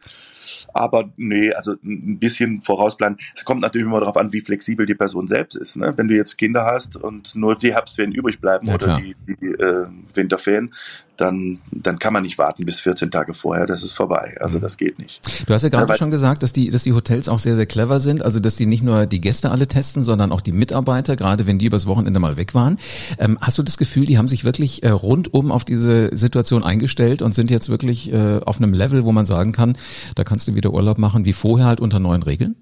Aber 0.74 1.09
nee, 1.18 1.51
also 1.53 1.74
ein 1.83 2.19
bisschen 2.19 2.62
vorausplanen. 2.62 3.18
Es 3.36 3.45
kommt 3.45 3.62
natürlich 3.62 3.86
immer 3.86 4.00
darauf 4.00 4.18
an, 4.18 4.31
wie 4.31 4.41
flexibel 4.41 4.86
die 4.86 4.95
Person 4.95 5.27
selbst 5.27 5.56
ist. 5.56 5.75
Ne? 5.75 5.94
Wenn 5.95 6.07
du 6.07 6.16
jetzt 6.16 6.37
Kinder 6.37 6.66
hast 6.66 6.95
und 6.95 7.35
nur 7.35 7.56
die 7.56 7.73
Herbstferien 7.73 8.13
übrig 8.13 8.40
bleiben 8.40 8.68
ja, 8.68 8.75
oder 8.75 8.99
die, 8.99 9.16
die 9.28 9.45
äh, 9.47 9.87
Winterferien, 10.13 10.73
dann, 11.19 11.59
dann 11.71 11.99
kann 11.99 12.14
man 12.14 12.23
nicht 12.23 12.38
warten 12.38 12.66
bis 12.66 12.81
14 12.81 13.11
Tage 13.11 13.33
vorher. 13.33 13.66
Das 13.66 13.83
ist 13.83 13.94
vorbei. 13.94 14.35
Also 14.40 14.57
mhm. 14.57 14.61
das 14.61 14.78
geht 14.78 14.99
nicht. 14.99 15.21
Du 15.47 15.54
hast 15.54 15.64
ja 15.64 15.69
gerade 15.69 15.95
schon 15.95 16.11
gesagt, 16.11 16.44
dass 16.44 16.54
die, 16.54 16.69
dass 16.69 16.83
die 16.83 16.94
Hotels 16.94 17.30
auch 17.30 17.40
sehr, 17.40 17.56
sehr 17.56 17.66
clever 17.66 17.99
sind. 17.99 18.21
Also 18.23 18.40
dass 18.40 18.56
die 18.56 18.66
nicht 18.66 18.83
nur 18.83 19.06
die 19.06 19.21
Gäste 19.21 19.52
alle 19.52 19.68
testen, 19.68 20.04
sondern 20.04 20.31
auch 20.31 20.42
die 20.42 20.52
Mitarbeiter, 20.52 21.16
gerade 21.16 21.47
wenn 21.47 21.59
die 21.59 21.66
übers 21.66 21.85
Wochenende 21.85 22.19
mal 22.19 22.38
weg 22.38 22.54
waren. 22.56 22.78
Ähm, 23.18 23.38
hast 23.42 23.57
du 23.57 23.64
das 23.64 23.78
Gefühl, 23.78 24.06
die 24.06 24.18
haben 24.18 24.28
sich 24.28 24.45
wirklich 24.45 24.83
äh, 24.83 24.90
rundum 24.90 25.52
auf 25.52 25.66
diese 25.66 26.16
Situation 26.16 26.64
eingestellt 26.64 27.21
und 27.21 27.33
sind 27.33 27.52
jetzt 27.52 27.69
wirklich 27.69 28.11
äh, 28.11 28.40
auf 28.45 28.57
einem 28.57 28.73
Level, 28.73 29.06
wo 29.06 29.11
man 29.11 29.26
sagen 29.26 29.52
kann, 29.52 29.78
da 30.16 30.23
kannst 30.23 30.47
du 30.47 30.56
wieder 30.56 30.73
Urlaub 30.73 30.97
machen 30.97 31.26
wie 31.26 31.33
vorher 31.33 31.68
halt 31.68 31.80
unter 31.80 31.99
neuen 31.99 32.23
Regeln? 32.23 32.56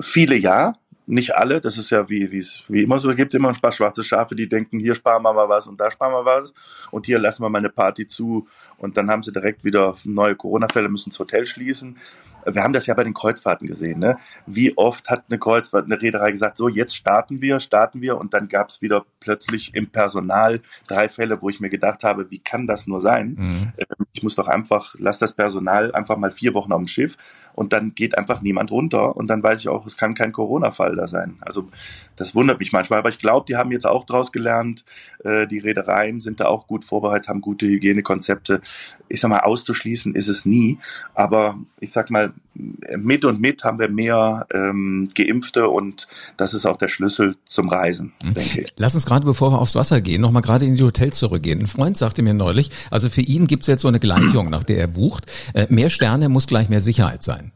Viele 0.00 0.36
ja, 0.36 0.74
nicht 1.12 1.36
alle, 1.36 1.60
das 1.60 1.76
ist 1.76 1.90
ja 1.90 2.08
wie, 2.08 2.24
es 2.38 2.62
wie 2.68 2.82
immer 2.82 2.98
so, 2.98 3.10
es 3.10 3.16
gibt 3.16 3.34
immer 3.34 3.50
ein 3.50 3.60
paar 3.60 3.72
schwarze 3.72 4.02
Schafe, 4.02 4.34
die 4.34 4.48
denken, 4.48 4.80
hier 4.80 4.94
sparen 4.94 5.22
wir 5.22 5.34
mal 5.34 5.46
was 5.46 5.66
und 5.66 5.78
da 5.78 5.90
sparen 5.90 6.12
wir 6.12 6.24
was. 6.24 6.54
Und 6.90 7.04
hier 7.04 7.18
lassen 7.18 7.42
wir 7.42 7.50
mal 7.50 7.58
eine 7.58 7.68
Party 7.68 8.06
zu. 8.06 8.48
Und 8.78 8.96
dann 8.96 9.10
haben 9.10 9.22
sie 9.22 9.30
direkt 9.30 9.62
wieder 9.62 9.94
neue 10.04 10.34
Corona-Fälle, 10.34 10.88
müssen 10.88 11.10
das 11.10 11.18
Hotel 11.18 11.44
schließen 11.44 11.98
wir 12.44 12.62
haben 12.62 12.72
das 12.72 12.86
ja 12.86 12.94
bei 12.94 13.04
den 13.04 13.14
Kreuzfahrten 13.14 13.66
gesehen, 13.66 13.98
ne? 13.98 14.18
Wie 14.46 14.76
oft 14.76 15.08
hat 15.08 15.24
eine 15.28 15.38
Kreuzfahrt, 15.38 15.86
eine 15.86 16.00
Reederei 16.00 16.32
gesagt, 16.32 16.56
so 16.56 16.68
jetzt 16.68 16.96
starten 16.96 17.40
wir, 17.40 17.60
starten 17.60 18.00
wir 18.00 18.18
und 18.18 18.34
dann 18.34 18.48
gab 18.48 18.68
es 18.68 18.82
wieder 18.82 19.04
plötzlich 19.20 19.74
im 19.74 19.88
Personal 19.90 20.60
drei 20.88 21.08
Fälle, 21.08 21.40
wo 21.40 21.48
ich 21.48 21.60
mir 21.60 21.70
gedacht 21.70 22.04
habe, 22.04 22.30
wie 22.30 22.38
kann 22.38 22.66
das 22.66 22.86
nur 22.86 23.00
sein? 23.00 23.36
Mhm. 23.38 23.72
Ähm, 23.78 24.06
ich 24.12 24.22
muss 24.22 24.34
doch 24.34 24.48
einfach, 24.48 24.94
lass 24.98 25.18
das 25.18 25.32
Personal 25.32 25.92
einfach 25.92 26.16
mal 26.16 26.32
vier 26.32 26.54
Wochen 26.54 26.72
auf 26.72 26.78
dem 26.80 26.86
Schiff 26.86 27.16
und 27.54 27.72
dann 27.72 27.94
geht 27.94 28.16
einfach 28.16 28.42
niemand 28.42 28.70
runter 28.70 29.16
und 29.16 29.28
dann 29.28 29.42
weiß 29.42 29.60
ich 29.60 29.68
auch, 29.68 29.86
es 29.86 29.96
kann 29.96 30.14
kein 30.14 30.32
Corona-Fall 30.32 30.96
da 30.96 31.06
sein. 31.06 31.36
Also 31.40 31.68
das 32.16 32.34
wundert 32.34 32.58
mich 32.58 32.72
manchmal, 32.72 32.98
aber 32.98 33.08
ich 33.08 33.18
glaube, 33.18 33.46
die 33.46 33.56
haben 33.56 33.72
jetzt 33.72 33.86
auch 33.86 34.04
daraus 34.04 34.32
gelernt, 34.32 34.84
äh, 35.24 35.46
die 35.46 35.58
Reedereien 35.58 36.20
sind 36.20 36.40
da 36.40 36.46
auch 36.46 36.66
gut 36.66 36.84
vorbereitet, 36.84 37.28
haben 37.28 37.40
gute 37.40 37.66
Hygienekonzepte. 37.66 38.60
Ich 39.08 39.20
sag 39.20 39.28
mal, 39.28 39.40
auszuschließen 39.40 40.14
ist 40.14 40.28
es 40.28 40.46
nie, 40.46 40.78
aber 41.14 41.58
ich 41.80 41.92
sag 41.92 42.10
mal, 42.10 42.31
mit 42.54 43.24
und 43.24 43.40
mit 43.40 43.64
haben 43.64 43.78
wir 43.78 43.88
mehr 43.88 44.46
ähm, 44.52 45.10
Geimpfte 45.14 45.68
und 45.68 46.08
das 46.36 46.54
ist 46.54 46.66
auch 46.66 46.76
der 46.76 46.88
Schlüssel 46.88 47.36
zum 47.46 47.68
Reisen, 47.68 48.12
mhm. 48.22 48.34
denke 48.34 48.60
ich. 48.62 48.74
Lass 48.76 48.94
uns 48.94 49.06
gerade, 49.06 49.24
bevor 49.24 49.52
wir 49.52 49.58
aufs 49.58 49.74
Wasser 49.74 50.00
gehen, 50.00 50.20
nochmal 50.20 50.42
gerade 50.42 50.66
in 50.66 50.74
die 50.74 50.82
Hotels 50.82 51.16
zurückgehen. 51.18 51.60
Ein 51.60 51.66
Freund 51.66 51.96
sagte 51.96 52.22
mir 52.22 52.34
neulich, 52.34 52.70
also 52.90 53.08
für 53.08 53.22
ihn 53.22 53.46
gibt 53.46 53.62
es 53.62 53.68
jetzt 53.68 53.82
so 53.82 53.88
eine 53.88 54.00
Gleichung, 54.00 54.50
nach 54.50 54.64
der 54.64 54.78
er 54.78 54.86
bucht. 54.86 55.30
Äh, 55.54 55.66
mehr 55.70 55.90
Sterne 55.90 56.28
muss 56.28 56.46
gleich 56.46 56.68
mehr 56.68 56.80
Sicherheit 56.80 57.22
sein. 57.22 57.52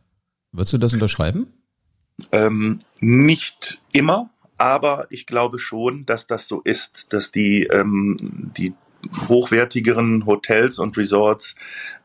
Würdest 0.53 0.73
du 0.73 0.79
das 0.79 0.95
unterschreiben? 0.95 1.49
Ähm, 2.33 2.79
nicht 2.99 3.83
immer, 3.93 4.31
aber 4.57 5.07
ich 5.11 5.27
glaube 5.27 5.59
schon, 5.59 6.07
dass 6.07 6.27
das 6.27 6.49
so 6.49 6.61
ist, 6.63 7.13
dass 7.13 7.31
die, 7.31 7.65
ähm, 7.65 8.17
die 8.57 8.73
hochwertigeren 9.29 10.27
Hotels 10.27 10.79
und 10.79 10.97
Resorts 10.97 11.57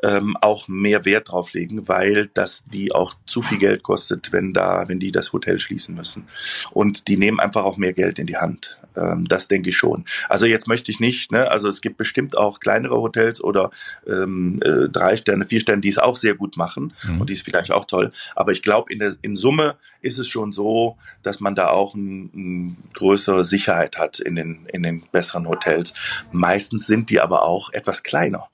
ähm, 0.03 0.38
auch 0.41 0.67
mehr 0.67 1.05
Wert 1.05 1.31
drauf 1.31 1.53
legen, 1.53 1.88
weil 1.88 2.29
das 2.34 2.65
die 2.65 2.93
auch 2.93 3.15
zu 3.25 3.41
viel 3.41 3.58
Geld 3.58 3.84
kostet, 3.84 4.31
wenn 4.31 4.53
da, 4.53 4.88
wenn 4.88 5.00
die 5.00 5.12
das 5.12 5.34
Hotel 5.34 5.60
schließen 5.60 5.96
müssen. 5.96 6.27
Und 6.72 7.08
die 7.08 7.17
nehmen 7.17 7.39
einfach 7.39 7.63
auch 7.63 7.77
mehr 7.77 7.93
Geld 7.93 8.20
in 8.20 8.27
die 8.27 8.38
Hand. 8.38 8.77
Ähm, 8.95 9.25
das 9.25 9.48
denke 9.48 9.69
ich 9.69 9.77
schon. 9.77 10.05
Also 10.29 10.45
jetzt 10.45 10.67
möchte 10.67 10.91
ich 10.91 11.00
nicht, 11.00 11.31
ne, 11.31 11.50
also 11.50 11.67
es 11.67 11.81
gibt 11.81 11.98
bestimmt 11.98 12.38
auch 12.38 12.60
kleinere 12.60 12.95
Hotels 12.95 13.43
oder 13.43 13.71
ähm, 14.07 14.60
äh, 14.63 14.89
drei 14.89 15.15
Sterne, 15.15 15.45
vier 15.45 15.60
Sterne, 15.60 15.81
die 15.81 15.89
es 15.89 15.98
auch 15.98 16.15
sehr 16.15 16.36
gut 16.36 16.57
machen 16.57 16.93
mhm. 17.03 17.21
und 17.21 17.29
die 17.29 17.33
ist 17.33 17.43
vielleicht 17.43 17.71
auch 17.71 17.86
toll. 17.86 18.12
Aber 18.36 18.51
ich 18.51 18.62
glaube, 18.62 18.91
in, 18.91 19.00
der, 19.00 19.13
in 19.21 19.36
Summe 19.36 19.75
ist 20.01 20.19
es 20.19 20.27
schon 20.27 20.51
so, 20.51 20.98
dass 21.24 21.39
man 21.39 21.55
da 21.55 21.67
auch 21.67 21.95
eine 21.95 22.21
ein 22.33 22.77
größere 22.93 23.45
Sicherheit 23.45 23.98
hat 23.98 24.19
in 24.19 24.36
den, 24.36 24.65
in 24.67 24.83
den 24.83 25.03
besseren 25.12 25.48
Hotels. 25.48 25.93
Meistens 26.31 26.88
sind 26.88 27.10
die 27.10 27.19
aber 27.19 27.43
auch 27.43 27.71
etwas 27.71 28.03
kleiner. 28.03 28.50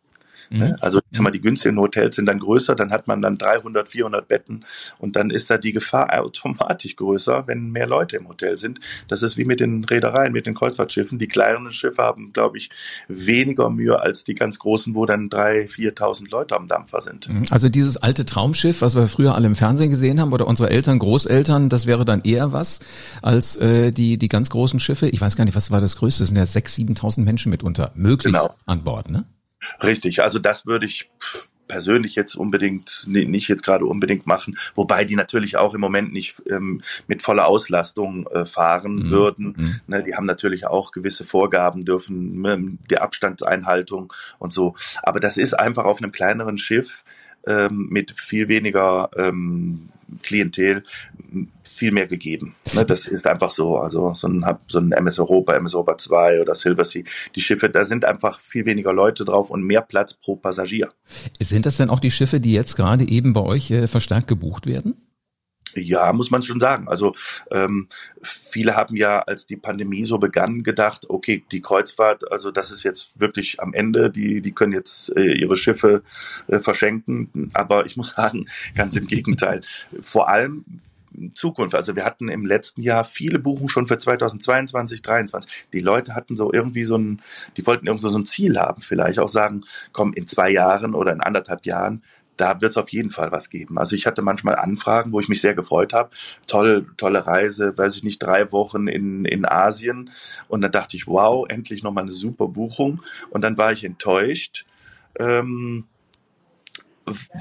Ne? 0.49 0.69
Mhm. 0.69 0.75
Also 0.81 0.99
ich 0.99 1.17
sag 1.17 1.23
mal, 1.23 1.31
die 1.31 1.41
günstigen 1.41 1.79
Hotels 1.79 2.15
sind 2.15 2.25
dann 2.25 2.39
größer, 2.39 2.75
dann 2.75 2.91
hat 2.91 3.07
man 3.07 3.21
dann 3.21 3.37
300, 3.37 3.87
400 3.87 4.27
Betten 4.27 4.65
und 4.99 5.15
dann 5.15 5.29
ist 5.29 5.49
da 5.49 5.57
die 5.57 5.73
Gefahr 5.73 6.19
automatisch 6.19 6.95
größer, 6.95 7.47
wenn 7.47 7.71
mehr 7.71 7.87
Leute 7.87 8.17
im 8.17 8.27
Hotel 8.27 8.57
sind. 8.57 8.79
Das 9.07 9.21
ist 9.21 9.37
wie 9.37 9.45
mit 9.45 9.59
den 9.59 9.83
Reedereien, 9.83 10.33
mit 10.33 10.47
den 10.47 10.53
Kreuzfahrtschiffen. 10.53 11.19
Die 11.19 11.27
kleineren 11.27 11.71
Schiffe 11.71 12.03
haben, 12.03 12.33
glaube 12.33 12.57
ich, 12.57 12.69
weniger 13.07 13.69
Mühe 13.69 13.99
als 13.99 14.23
die 14.23 14.35
ganz 14.35 14.59
großen, 14.59 14.95
wo 14.95 15.05
dann 15.05 15.29
3.000, 15.29 15.69
4.000 15.69 16.29
Leute 16.29 16.55
am 16.55 16.67
Dampfer 16.67 17.01
sind. 17.01 17.29
Mhm. 17.29 17.45
Also 17.49 17.69
dieses 17.69 17.97
alte 17.97 18.25
Traumschiff, 18.25 18.81
was 18.81 18.95
wir 18.95 19.07
früher 19.07 19.35
alle 19.35 19.47
im 19.47 19.55
Fernsehen 19.55 19.89
gesehen 19.89 20.19
haben 20.19 20.33
oder 20.33 20.47
unsere 20.47 20.69
Eltern, 20.69 20.99
Großeltern, 20.99 21.69
das 21.69 21.85
wäre 21.85 22.05
dann 22.05 22.21
eher 22.21 22.53
was 22.53 22.79
als 23.21 23.57
äh, 23.57 23.91
die, 23.91 24.17
die 24.17 24.27
ganz 24.27 24.49
großen 24.49 24.79
Schiffe. 24.79 25.07
Ich 25.09 25.21
weiß 25.21 25.35
gar 25.35 25.45
nicht, 25.45 25.55
was 25.55 25.71
war 25.71 25.81
das 25.81 25.97
größte? 25.97 26.23
Das 26.23 26.29
sind 26.29 26.37
ja 26.37 26.43
6.000, 26.43 26.97
7.000 26.97 27.21
Menschen 27.21 27.49
mitunter 27.49 27.91
möglich 27.95 28.33
genau. 28.33 28.55
an 28.65 28.83
Bord, 28.83 29.09
ne? 29.09 29.25
Richtig, 29.81 30.21
also 30.21 30.39
das 30.39 30.65
würde 30.65 30.85
ich 30.85 31.09
persönlich 31.67 32.15
jetzt 32.15 32.35
unbedingt 32.35 33.03
nicht 33.07 33.47
jetzt 33.47 33.63
gerade 33.63 33.85
unbedingt 33.85 34.25
machen, 34.25 34.57
wobei 34.73 35.03
die 35.03 35.15
natürlich 35.15 35.57
auch 35.57 35.73
im 35.73 35.81
Moment 35.81 36.13
nicht 36.13 36.41
ähm, 36.49 36.81
mit 37.07 37.21
voller 37.21 37.45
Auslastung 37.45 38.27
äh, 38.27 38.45
fahren 38.45 38.95
mhm. 38.95 39.09
würden. 39.09 39.55
Mhm. 39.57 39.81
Ne, 39.87 40.03
die 40.03 40.15
haben 40.15 40.25
natürlich 40.25 40.65
auch 40.65 40.91
gewisse 40.91 41.25
Vorgaben, 41.25 41.85
dürfen 41.85 42.79
die 42.89 42.97
Abstandseinhaltung 42.97 44.13
und 44.39 44.53
so. 44.53 44.75
Aber 45.03 45.19
das 45.19 45.37
ist 45.37 45.53
einfach 45.53 45.85
auf 45.85 46.01
einem 46.01 46.11
kleineren 46.11 46.57
Schiff 46.57 47.03
ähm, 47.45 47.87
mit 47.89 48.11
viel 48.11 48.47
weniger 48.47 49.09
ähm, 49.15 49.89
Klientel 50.23 50.83
viel 51.63 51.91
mehr 51.91 52.07
gegeben. 52.07 52.55
Ne, 52.73 52.85
das 52.85 53.07
ist 53.07 53.27
einfach 53.27 53.51
so. 53.51 53.77
Also 53.77 54.13
so 54.13 54.27
ein, 54.27 54.43
so 54.67 54.79
ein 54.79 54.91
MS 54.91 55.19
Europa, 55.19 55.53
MS 55.53 55.75
Europa 55.75 55.97
2 55.97 56.41
oder 56.41 56.55
Silversea, 56.55 57.03
die 57.35 57.41
Schiffe, 57.41 57.69
da 57.69 57.85
sind 57.85 58.03
einfach 58.03 58.39
viel 58.39 58.65
weniger 58.65 58.93
Leute 58.93 59.25
drauf 59.25 59.49
und 59.49 59.63
mehr 59.63 59.81
Platz 59.81 60.13
pro 60.13 60.35
Passagier. 60.35 60.89
Sind 61.39 61.65
das 61.65 61.77
denn 61.77 61.89
auch 61.89 61.99
die 61.99 62.11
Schiffe, 62.11 62.39
die 62.39 62.53
jetzt 62.53 62.75
gerade 62.75 63.07
eben 63.07 63.33
bei 63.33 63.41
euch 63.41 63.71
äh, 63.71 63.87
verstärkt 63.87 64.27
gebucht 64.27 64.65
werden? 64.65 65.06
Ja, 65.81 66.13
muss 66.13 66.31
man 66.31 66.41
schon 66.41 66.59
sagen. 66.59 66.87
Also 66.87 67.13
ähm, 67.51 67.87
viele 68.21 68.75
haben 68.75 68.95
ja, 68.95 69.19
als 69.19 69.47
die 69.47 69.57
Pandemie 69.57 70.05
so 70.05 70.17
begann, 70.17 70.63
gedacht, 70.63 71.09
okay, 71.09 71.43
die 71.51 71.61
Kreuzfahrt, 71.61 72.31
also 72.31 72.51
das 72.51 72.71
ist 72.71 72.83
jetzt 72.83 73.11
wirklich 73.15 73.59
am 73.59 73.73
Ende, 73.73 74.09
die, 74.09 74.41
die 74.41 74.51
können 74.51 74.73
jetzt 74.73 75.15
äh, 75.15 75.33
ihre 75.33 75.55
Schiffe 75.55 76.03
äh, 76.47 76.59
verschenken. 76.59 77.51
Aber 77.53 77.85
ich 77.85 77.97
muss 77.97 78.09
sagen, 78.17 78.47
ganz 78.75 78.95
im 78.95 79.07
Gegenteil. 79.07 79.61
Vor 80.01 80.29
allem 80.29 80.65
Zukunft. 81.33 81.75
Also 81.75 81.95
wir 81.95 82.05
hatten 82.05 82.29
im 82.29 82.45
letzten 82.45 82.81
Jahr 82.81 83.03
viele 83.03 83.39
Buchungen 83.39 83.69
schon 83.69 83.87
für 83.87 83.97
2022, 83.97 85.03
2023. 85.03 85.67
Die 85.73 85.79
Leute 85.79 86.15
hatten 86.15 86.37
so 86.37 86.51
irgendwie 86.53 86.83
so 86.83 86.97
ein, 86.97 87.21
die 87.55 87.65
wollten 87.65 87.87
irgendwo 87.87 88.09
so 88.09 88.17
ein 88.17 88.25
Ziel 88.25 88.59
haben, 88.59 88.81
vielleicht 88.81 89.19
auch 89.19 89.29
sagen, 89.29 89.61
komm, 89.91 90.13
in 90.13 90.27
zwei 90.27 90.49
Jahren 90.49 90.93
oder 90.93 91.11
in 91.11 91.21
anderthalb 91.21 91.65
Jahren, 91.65 92.03
da 92.37 92.61
wird 92.61 92.71
es 92.71 92.77
auf 92.77 92.89
jeden 92.89 93.09
Fall 93.09 93.31
was 93.31 93.49
geben. 93.49 93.77
Also 93.77 93.95
ich 93.95 94.05
hatte 94.05 94.21
manchmal 94.21 94.55
Anfragen, 94.55 95.11
wo 95.11 95.19
ich 95.19 95.27
mich 95.27 95.41
sehr 95.41 95.55
gefreut 95.55 95.93
habe. 95.93 96.09
Toll, 96.47 96.87
tolle 96.97 97.25
Reise, 97.25 97.77
weiß 97.77 97.95
ich 97.95 98.03
nicht, 98.03 98.19
drei 98.19 98.51
Wochen 98.51 98.87
in, 98.87 99.25
in 99.25 99.45
Asien. 99.45 100.11
Und 100.47 100.61
dann 100.61 100.71
dachte 100.71 100.95
ich, 100.97 101.07
wow, 101.07 101.45
endlich 101.49 101.83
nochmal 101.83 102.03
eine 102.03 102.13
super 102.13 102.47
Buchung. 102.47 103.01
Und 103.29 103.41
dann 103.41 103.57
war 103.57 103.71
ich 103.71 103.83
enttäuscht. 103.83 104.65
Ähm, 105.19 105.85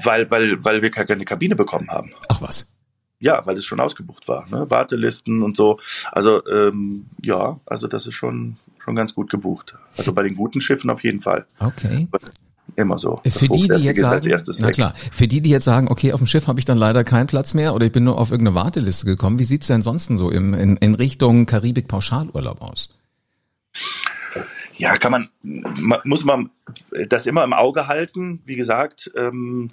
weil, 0.03 0.29
weil, 0.31 0.63
weil 0.63 0.81
wir 0.81 0.91
keine 0.91 1.25
Kabine 1.25 1.55
bekommen 1.55 1.89
haben. 1.89 2.11
Ach 2.29 2.41
was. 2.41 2.73
Ja, 3.19 3.45
weil 3.45 3.55
es 3.55 3.65
schon 3.65 3.79
ausgebucht 3.79 4.27
war, 4.27 4.47
ne? 4.49 4.69
Wartelisten 4.69 5.41
und 5.41 5.57
so. 5.57 5.79
Also 6.11 6.45
ähm, 6.47 7.07
ja, 7.23 7.59
also 7.65 7.87
das 7.87 8.05
ist 8.05 8.13
schon 8.13 8.57
schon 8.87 8.95
ganz 8.95 9.13
gut 9.13 9.29
gebucht. 9.29 9.75
Also 9.97 10.13
bei 10.13 10.23
den 10.23 10.35
guten 10.35 10.61
Schiffen 10.61 10.89
auf 10.89 11.03
jeden 11.03 11.19
Fall. 11.19 11.45
Okay. 11.59 12.07
Immer 12.77 12.99
so. 12.99 13.19
Für 13.25 13.47
die, 13.47 13.67
die 13.67 13.83
jetzt 13.83 13.99
sagen, 13.99 14.39
na 14.59 14.69
klar, 14.69 14.93
für 15.11 15.27
die, 15.27 15.41
die 15.41 15.49
jetzt 15.49 15.65
sagen, 15.65 15.87
okay, 15.89 16.13
auf 16.13 16.19
dem 16.19 16.27
Schiff 16.27 16.45
habe 16.45 16.59
ich 16.59 16.65
dann 16.65 16.77
leider 16.77 17.03
keinen 17.03 17.25
Platz 17.25 17.55
mehr 17.55 17.73
oder 17.73 17.87
ich 17.87 17.91
bin 17.91 18.03
nur 18.03 18.19
auf 18.19 18.29
irgendeine 18.29 18.55
Warteliste 18.55 19.07
gekommen. 19.07 19.39
Wie 19.39 19.45
sieht's 19.45 19.65
denn 19.65 19.77
ansonsten 19.77 20.15
so 20.15 20.29
im, 20.29 20.53
in, 20.53 20.77
in 20.77 20.93
Richtung 20.93 21.47
Karibik-Pauschalurlaub 21.47 22.61
aus? 22.61 22.89
Ja, 24.77 24.95
kann 24.97 25.11
man, 25.11 25.29
muss 26.03 26.23
man 26.23 26.51
das 27.09 27.25
immer 27.25 27.43
im 27.43 27.53
Auge 27.53 27.87
halten. 27.87 28.43
Wie 28.45 28.55
gesagt, 28.55 29.11
ähm, 29.15 29.71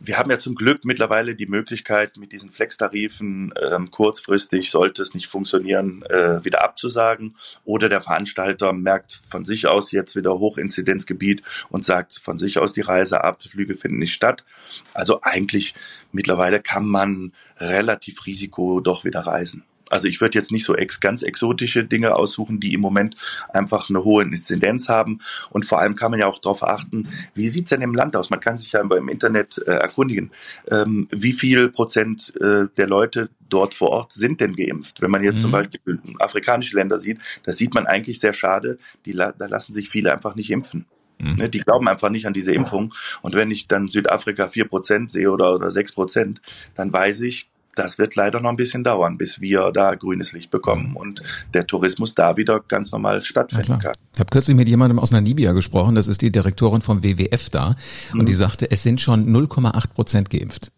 wir 0.00 0.18
haben 0.18 0.30
ja 0.30 0.38
zum 0.38 0.56
Glück 0.56 0.84
mittlerweile 0.84 1.36
die 1.36 1.46
Möglichkeit, 1.46 2.16
mit 2.16 2.32
diesen 2.32 2.50
Flex-Tarifen 2.50 3.54
ähm, 3.70 3.90
kurzfristig, 3.92 4.70
sollte 4.72 5.02
es 5.02 5.14
nicht 5.14 5.28
funktionieren, 5.28 6.02
äh, 6.10 6.44
wieder 6.44 6.64
abzusagen. 6.64 7.36
Oder 7.64 7.88
der 7.88 8.02
Veranstalter 8.02 8.72
merkt 8.72 9.22
von 9.28 9.44
sich 9.44 9.68
aus 9.68 9.92
jetzt 9.92 10.16
wieder 10.16 10.36
Hochinzidenzgebiet 10.38 11.42
und 11.68 11.84
sagt 11.84 12.14
von 12.14 12.36
sich 12.36 12.58
aus 12.58 12.72
die 12.72 12.80
Reise 12.80 13.22
ab, 13.22 13.42
Flüge 13.42 13.76
finden 13.76 13.98
nicht 13.98 14.14
statt. 14.14 14.44
Also 14.92 15.20
eigentlich 15.22 15.74
mittlerweile 16.10 16.60
kann 16.60 16.86
man 16.86 17.32
relativ 17.58 18.26
risiko 18.26 18.80
doch 18.80 19.04
wieder 19.04 19.20
reisen. 19.20 19.64
Also 19.88 20.08
ich 20.08 20.20
würde 20.20 20.38
jetzt 20.38 20.52
nicht 20.52 20.64
so 20.64 20.74
ex, 20.74 21.00
ganz 21.00 21.22
exotische 21.22 21.84
Dinge 21.84 22.14
aussuchen, 22.14 22.60
die 22.60 22.74
im 22.74 22.80
Moment 22.80 23.16
einfach 23.52 23.88
eine 23.88 24.04
hohe 24.04 24.22
Inzidenz 24.22 24.88
haben. 24.88 25.20
Und 25.50 25.64
vor 25.64 25.80
allem 25.80 25.94
kann 25.94 26.10
man 26.10 26.20
ja 26.20 26.26
auch 26.26 26.38
darauf 26.38 26.62
achten, 26.62 27.08
wie 27.34 27.48
sieht's 27.48 27.70
denn 27.70 27.82
im 27.82 27.94
Land 27.94 28.16
aus? 28.16 28.30
Man 28.30 28.40
kann 28.40 28.58
sich 28.58 28.72
ja 28.72 28.80
im 28.80 29.08
Internet 29.08 29.58
äh, 29.66 29.72
erkundigen, 29.72 30.30
ähm, 30.70 31.08
wie 31.10 31.32
viel 31.32 31.68
Prozent 31.68 32.34
äh, 32.40 32.66
der 32.76 32.86
Leute 32.86 33.30
dort 33.48 33.74
vor 33.74 33.90
Ort 33.90 34.12
sind 34.12 34.40
denn 34.40 34.56
geimpft. 34.56 35.02
Wenn 35.02 35.10
man 35.10 35.22
jetzt 35.22 35.38
mhm. 35.38 35.42
zum 35.42 35.50
Beispiel 35.52 36.00
afrikanische 36.18 36.76
Länder 36.76 36.98
sieht, 36.98 37.18
das 37.44 37.56
sieht 37.56 37.74
man 37.74 37.86
eigentlich 37.86 38.18
sehr 38.18 38.34
schade, 38.34 38.78
die, 39.04 39.12
da 39.12 39.34
lassen 39.38 39.72
sich 39.72 39.88
viele 39.88 40.12
einfach 40.12 40.34
nicht 40.34 40.50
impfen. 40.50 40.86
Mhm. 41.20 41.36
Ne, 41.36 41.48
die 41.48 41.60
glauben 41.60 41.88
einfach 41.88 42.10
nicht 42.10 42.26
an 42.26 42.34
diese 42.34 42.52
Impfung. 42.52 42.92
Und 43.22 43.34
wenn 43.34 43.50
ich 43.50 43.68
dann 43.68 43.88
Südafrika 43.88 44.48
vier 44.48 44.66
Prozent 44.66 45.10
sehe 45.10 45.30
oder, 45.30 45.54
oder 45.54 45.70
sechs 45.70 45.92
Prozent, 45.92 46.42
dann 46.74 46.92
weiß 46.92 47.22
ich, 47.22 47.48
das 47.78 47.98
wird 47.98 48.16
leider 48.16 48.40
noch 48.40 48.50
ein 48.50 48.56
bisschen 48.56 48.82
dauern, 48.82 49.18
bis 49.18 49.40
wir 49.40 49.70
da 49.72 49.94
grünes 49.94 50.32
Licht 50.32 50.50
bekommen 50.50 50.96
und 50.96 51.22
der 51.54 51.66
Tourismus 51.66 52.14
da 52.14 52.36
wieder 52.36 52.60
ganz 52.60 52.90
normal 52.92 53.22
stattfinden 53.22 53.78
kann. 53.78 53.94
Ich 54.14 54.20
habe 54.20 54.30
kürzlich 54.30 54.56
mit 54.56 54.68
jemandem 54.68 54.98
aus 54.98 55.10
Namibia 55.12 55.52
gesprochen, 55.52 55.94
das 55.94 56.08
ist 56.08 56.22
die 56.22 56.32
Direktorin 56.32 56.82
vom 56.82 57.02
WWF 57.02 57.50
da, 57.50 57.76
mhm. 58.12 58.20
und 58.20 58.28
die 58.28 58.34
sagte, 58.34 58.70
es 58.70 58.82
sind 58.82 59.00
schon 59.00 59.28
0,8 59.28 59.94
Prozent 59.94 60.30
geimpft. 60.30 60.72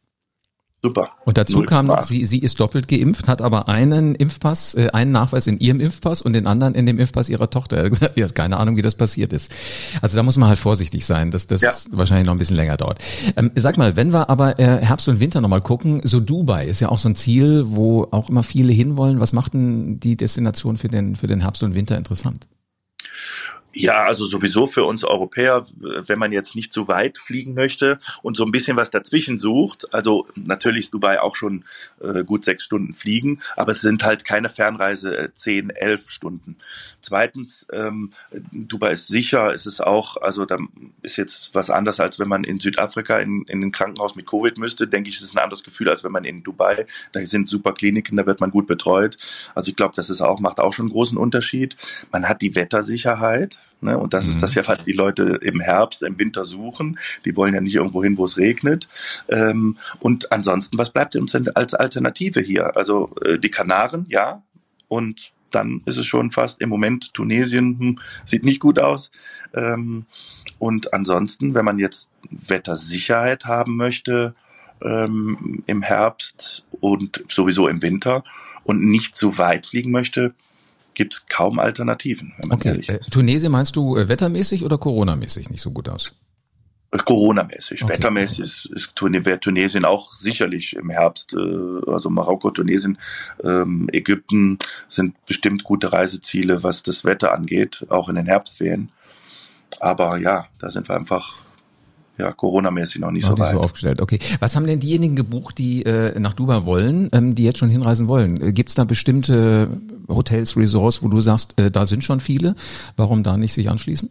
Super. 0.80 1.10
Und 1.24 1.36
dazu 1.36 1.62
kam 1.62 1.86
noch, 1.86 2.02
sie, 2.02 2.24
sie 2.24 2.38
ist 2.38 2.60
doppelt 2.60 2.86
geimpft, 2.86 3.26
hat 3.26 3.42
aber 3.42 3.68
einen 3.68 4.14
Impfpass, 4.14 4.74
äh, 4.74 4.90
einen 4.92 5.10
Nachweis 5.10 5.48
in 5.48 5.58
ihrem 5.58 5.80
Impfpass 5.80 6.22
und 6.22 6.34
den 6.34 6.46
anderen 6.46 6.76
in 6.76 6.86
dem 6.86 7.00
Impfpass 7.00 7.28
ihrer 7.28 7.50
Tochter. 7.50 7.78
Er 7.78 7.84
hat 7.84 7.90
gesagt, 7.90 8.16
ja, 8.16 8.28
keine 8.28 8.58
Ahnung, 8.58 8.76
wie 8.76 8.82
das 8.82 8.94
passiert 8.94 9.32
ist. 9.32 9.52
Also 10.02 10.16
da 10.16 10.22
muss 10.22 10.36
man 10.36 10.48
halt 10.48 10.58
vorsichtig 10.60 11.04
sein, 11.04 11.32
dass 11.32 11.48
das 11.48 11.62
ja. 11.62 11.72
wahrscheinlich 11.90 12.26
noch 12.26 12.34
ein 12.34 12.38
bisschen 12.38 12.54
länger 12.54 12.76
dauert. 12.76 13.00
Ähm, 13.36 13.50
sag 13.56 13.76
mal, 13.76 13.96
wenn 13.96 14.12
wir 14.12 14.30
aber 14.30 14.60
äh, 14.60 14.78
Herbst 14.78 15.08
und 15.08 15.18
Winter 15.18 15.40
nochmal 15.40 15.62
gucken, 15.62 16.00
so 16.04 16.20
Dubai 16.20 16.66
ist 16.66 16.78
ja 16.78 16.90
auch 16.90 16.98
so 16.98 17.08
ein 17.08 17.16
Ziel, 17.16 17.64
wo 17.66 18.06
auch 18.12 18.28
immer 18.28 18.44
viele 18.44 18.72
hinwollen. 18.72 19.18
Was 19.18 19.32
macht 19.32 19.54
denn 19.54 19.98
die 19.98 20.16
Destination 20.16 20.76
für 20.76 20.88
den, 20.88 21.16
für 21.16 21.26
den 21.26 21.40
Herbst 21.40 21.64
und 21.64 21.74
Winter 21.74 21.96
interessant? 21.96 22.46
Ja, 23.74 24.04
also 24.04 24.24
sowieso 24.24 24.66
für 24.66 24.84
uns 24.84 25.04
Europäer, 25.04 25.66
wenn 25.78 26.18
man 26.18 26.32
jetzt 26.32 26.56
nicht 26.56 26.72
zu 26.72 26.88
weit 26.88 27.18
fliegen 27.18 27.52
möchte 27.52 27.98
und 28.22 28.34
so 28.34 28.44
ein 28.46 28.50
bisschen 28.50 28.78
was 28.78 28.90
dazwischen 28.90 29.36
sucht, 29.36 29.92
also 29.92 30.26
natürlich 30.36 30.84
ist 30.84 30.94
Dubai 30.94 31.20
auch 31.20 31.36
schon 31.36 31.64
äh, 32.00 32.24
gut 32.24 32.44
sechs 32.44 32.64
Stunden 32.64 32.94
fliegen, 32.94 33.40
aber 33.56 33.72
es 33.72 33.82
sind 33.82 34.04
halt 34.04 34.24
keine 34.24 34.48
Fernreise 34.48 35.16
äh, 35.16 35.34
zehn, 35.34 35.68
elf 35.68 36.08
Stunden. 36.08 36.56
Zweitens, 37.00 37.66
ähm, 37.70 38.12
Dubai 38.52 38.92
ist 38.92 39.08
sicher, 39.08 39.52
es 39.52 39.66
ist 39.66 39.82
auch, 39.82 40.16
also 40.16 40.46
da 40.46 40.56
ist 41.02 41.16
jetzt 41.16 41.54
was 41.54 41.68
anderes, 41.68 42.00
als 42.00 42.18
wenn 42.18 42.28
man 42.28 42.44
in 42.44 42.60
Südafrika 42.60 43.18
in, 43.18 43.42
in 43.48 43.62
ein 43.62 43.72
Krankenhaus 43.72 44.16
mit 44.16 44.26
Covid 44.26 44.56
müsste, 44.56 44.88
denke 44.88 45.10
ich, 45.10 45.16
ist 45.16 45.24
es 45.24 45.34
ein 45.34 45.38
anderes 45.38 45.62
Gefühl, 45.62 45.90
als 45.90 46.02
wenn 46.02 46.12
man 46.12 46.24
in 46.24 46.42
Dubai, 46.42 46.86
da 47.12 47.20
sind 47.20 47.50
super 47.50 47.74
Kliniken, 47.74 48.16
da 48.16 48.24
wird 48.24 48.40
man 48.40 48.50
gut 48.50 48.66
betreut. 48.66 49.18
Also 49.54 49.68
ich 49.68 49.76
glaube, 49.76 49.94
das 49.94 50.08
ist 50.08 50.22
auch, 50.22 50.40
macht 50.40 50.58
auch 50.58 50.72
schon 50.72 50.86
einen 50.86 50.92
großen 50.92 51.18
Unterschied. 51.18 51.76
Man 52.10 52.26
hat 52.26 52.40
die 52.40 52.54
Wettersicherheit, 52.54 53.57
Ne? 53.80 53.98
Und 53.98 54.14
das 54.14 54.24
mhm. 54.24 54.30
ist 54.32 54.42
das 54.42 54.54
ja, 54.54 54.66
was 54.66 54.84
die 54.84 54.92
Leute 54.92 55.38
im 55.42 55.60
Herbst, 55.60 56.02
im 56.02 56.18
Winter 56.18 56.44
suchen. 56.44 56.98
Die 57.24 57.36
wollen 57.36 57.54
ja 57.54 57.60
nicht 57.60 57.74
irgendwo 57.74 58.02
hin, 58.02 58.18
wo 58.18 58.24
es 58.24 58.36
regnet. 58.36 58.88
Ähm, 59.28 59.76
und 60.00 60.32
ansonsten, 60.32 60.78
was 60.78 60.90
bleibt 60.90 61.16
uns 61.16 61.32
denn 61.32 61.48
als 61.54 61.74
Alternative 61.74 62.40
hier? 62.40 62.76
Also 62.76 63.14
äh, 63.24 63.38
die 63.38 63.50
Kanaren, 63.50 64.06
ja. 64.08 64.42
Und 64.88 65.32
dann 65.50 65.82
ist 65.86 65.96
es 65.96 66.06
schon 66.06 66.30
fast 66.30 66.60
im 66.60 66.68
Moment 66.68 67.14
Tunesien 67.14 67.78
hm, 67.78 67.98
sieht 68.24 68.44
nicht 68.44 68.60
gut 68.60 68.78
aus. 68.78 69.10
Ähm, 69.54 70.06
und 70.58 70.92
ansonsten, 70.92 71.54
wenn 71.54 71.64
man 71.64 71.78
jetzt 71.78 72.10
Wettersicherheit 72.30 73.46
haben 73.46 73.76
möchte 73.76 74.34
ähm, 74.82 75.62
im 75.66 75.82
Herbst 75.82 76.66
und 76.80 77.24
sowieso 77.28 77.68
im 77.68 77.82
Winter 77.82 78.24
und 78.64 78.84
nicht 78.84 79.16
zu 79.16 79.38
weit 79.38 79.66
fliegen 79.66 79.90
möchte, 79.90 80.34
gibt 80.98 81.14
es 81.14 81.26
kaum 81.28 81.60
Alternativen. 81.60 82.34
okay. 82.50 82.82
Äh, 82.88 82.98
Tunesien 82.98 83.52
meinst 83.52 83.76
du 83.76 83.96
äh, 83.96 84.08
wettermäßig 84.08 84.64
oder 84.64 84.78
Corona-mäßig 84.78 85.48
nicht 85.48 85.62
so 85.62 85.70
gut 85.70 85.88
aus? 85.88 86.12
Äh, 86.90 86.98
Corona-mäßig. 86.98 87.84
Okay. 87.84 87.94
Wettermäßig 87.94 88.40
ist, 88.40 88.66
ist 88.66 88.96
Tunesien 88.96 89.84
auch 89.84 90.16
sicherlich 90.16 90.74
im 90.74 90.90
Herbst, 90.90 91.34
äh, 91.34 91.90
also 91.90 92.10
Marokko, 92.10 92.50
Tunesien, 92.50 92.98
ähm, 93.44 93.88
Ägypten 93.92 94.58
sind 94.88 95.14
bestimmt 95.24 95.62
gute 95.62 95.92
Reiseziele, 95.92 96.64
was 96.64 96.82
das 96.82 97.04
Wetter 97.04 97.32
angeht, 97.32 97.86
auch 97.90 98.08
in 98.08 98.16
den 98.16 98.26
Herbstferien. 98.26 98.90
Aber 99.78 100.18
ja, 100.18 100.46
da 100.58 100.72
sind 100.72 100.88
wir 100.88 100.96
einfach 100.96 101.36
ja, 102.18 102.32
Corona-mäßig 102.32 103.00
noch 103.00 103.12
nicht 103.12 103.22
noch 103.22 103.30
so 103.30 103.34
nicht 103.36 103.44
weit. 103.44 103.54
so 103.54 103.60
aufgestellt. 103.60 104.00
Okay. 104.00 104.18
Was 104.40 104.56
haben 104.56 104.66
denn 104.66 104.80
diejenigen 104.80 105.14
gebucht, 105.14 105.58
die 105.58 105.84
äh, 105.84 106.18
nach 106.18 106.34
Dubai 106.34 106.64
wollen, 106.64 107.08
ähm, 107.12 107.36
die 107.36 107.44
jetzt 107.44 107.60
schon 107.60 107.68
hinreisen 107.68 108.08
wollen? 108.08 108.52
Gibt 108.52 108.70
es 108.70 108.74
da 108.74 108.82
bestimmte 108.82 109.68
Hotels, 110.08 110.56
Resorts, 110.56 111.02
wo 111.02 111.08
du 111.08 111.20
sagst, 111.20 111.58
äh, 111.58 111.70
da 111.70 111.86
sind 111.86 112.04
schon 112.04 112.20
viele? 112.20 112.54
Warum 112.96 113.22
da 113.22 113.36
nicht 113.36 113.52
sich 113.52 113.68
anschließen? 113.68 114.10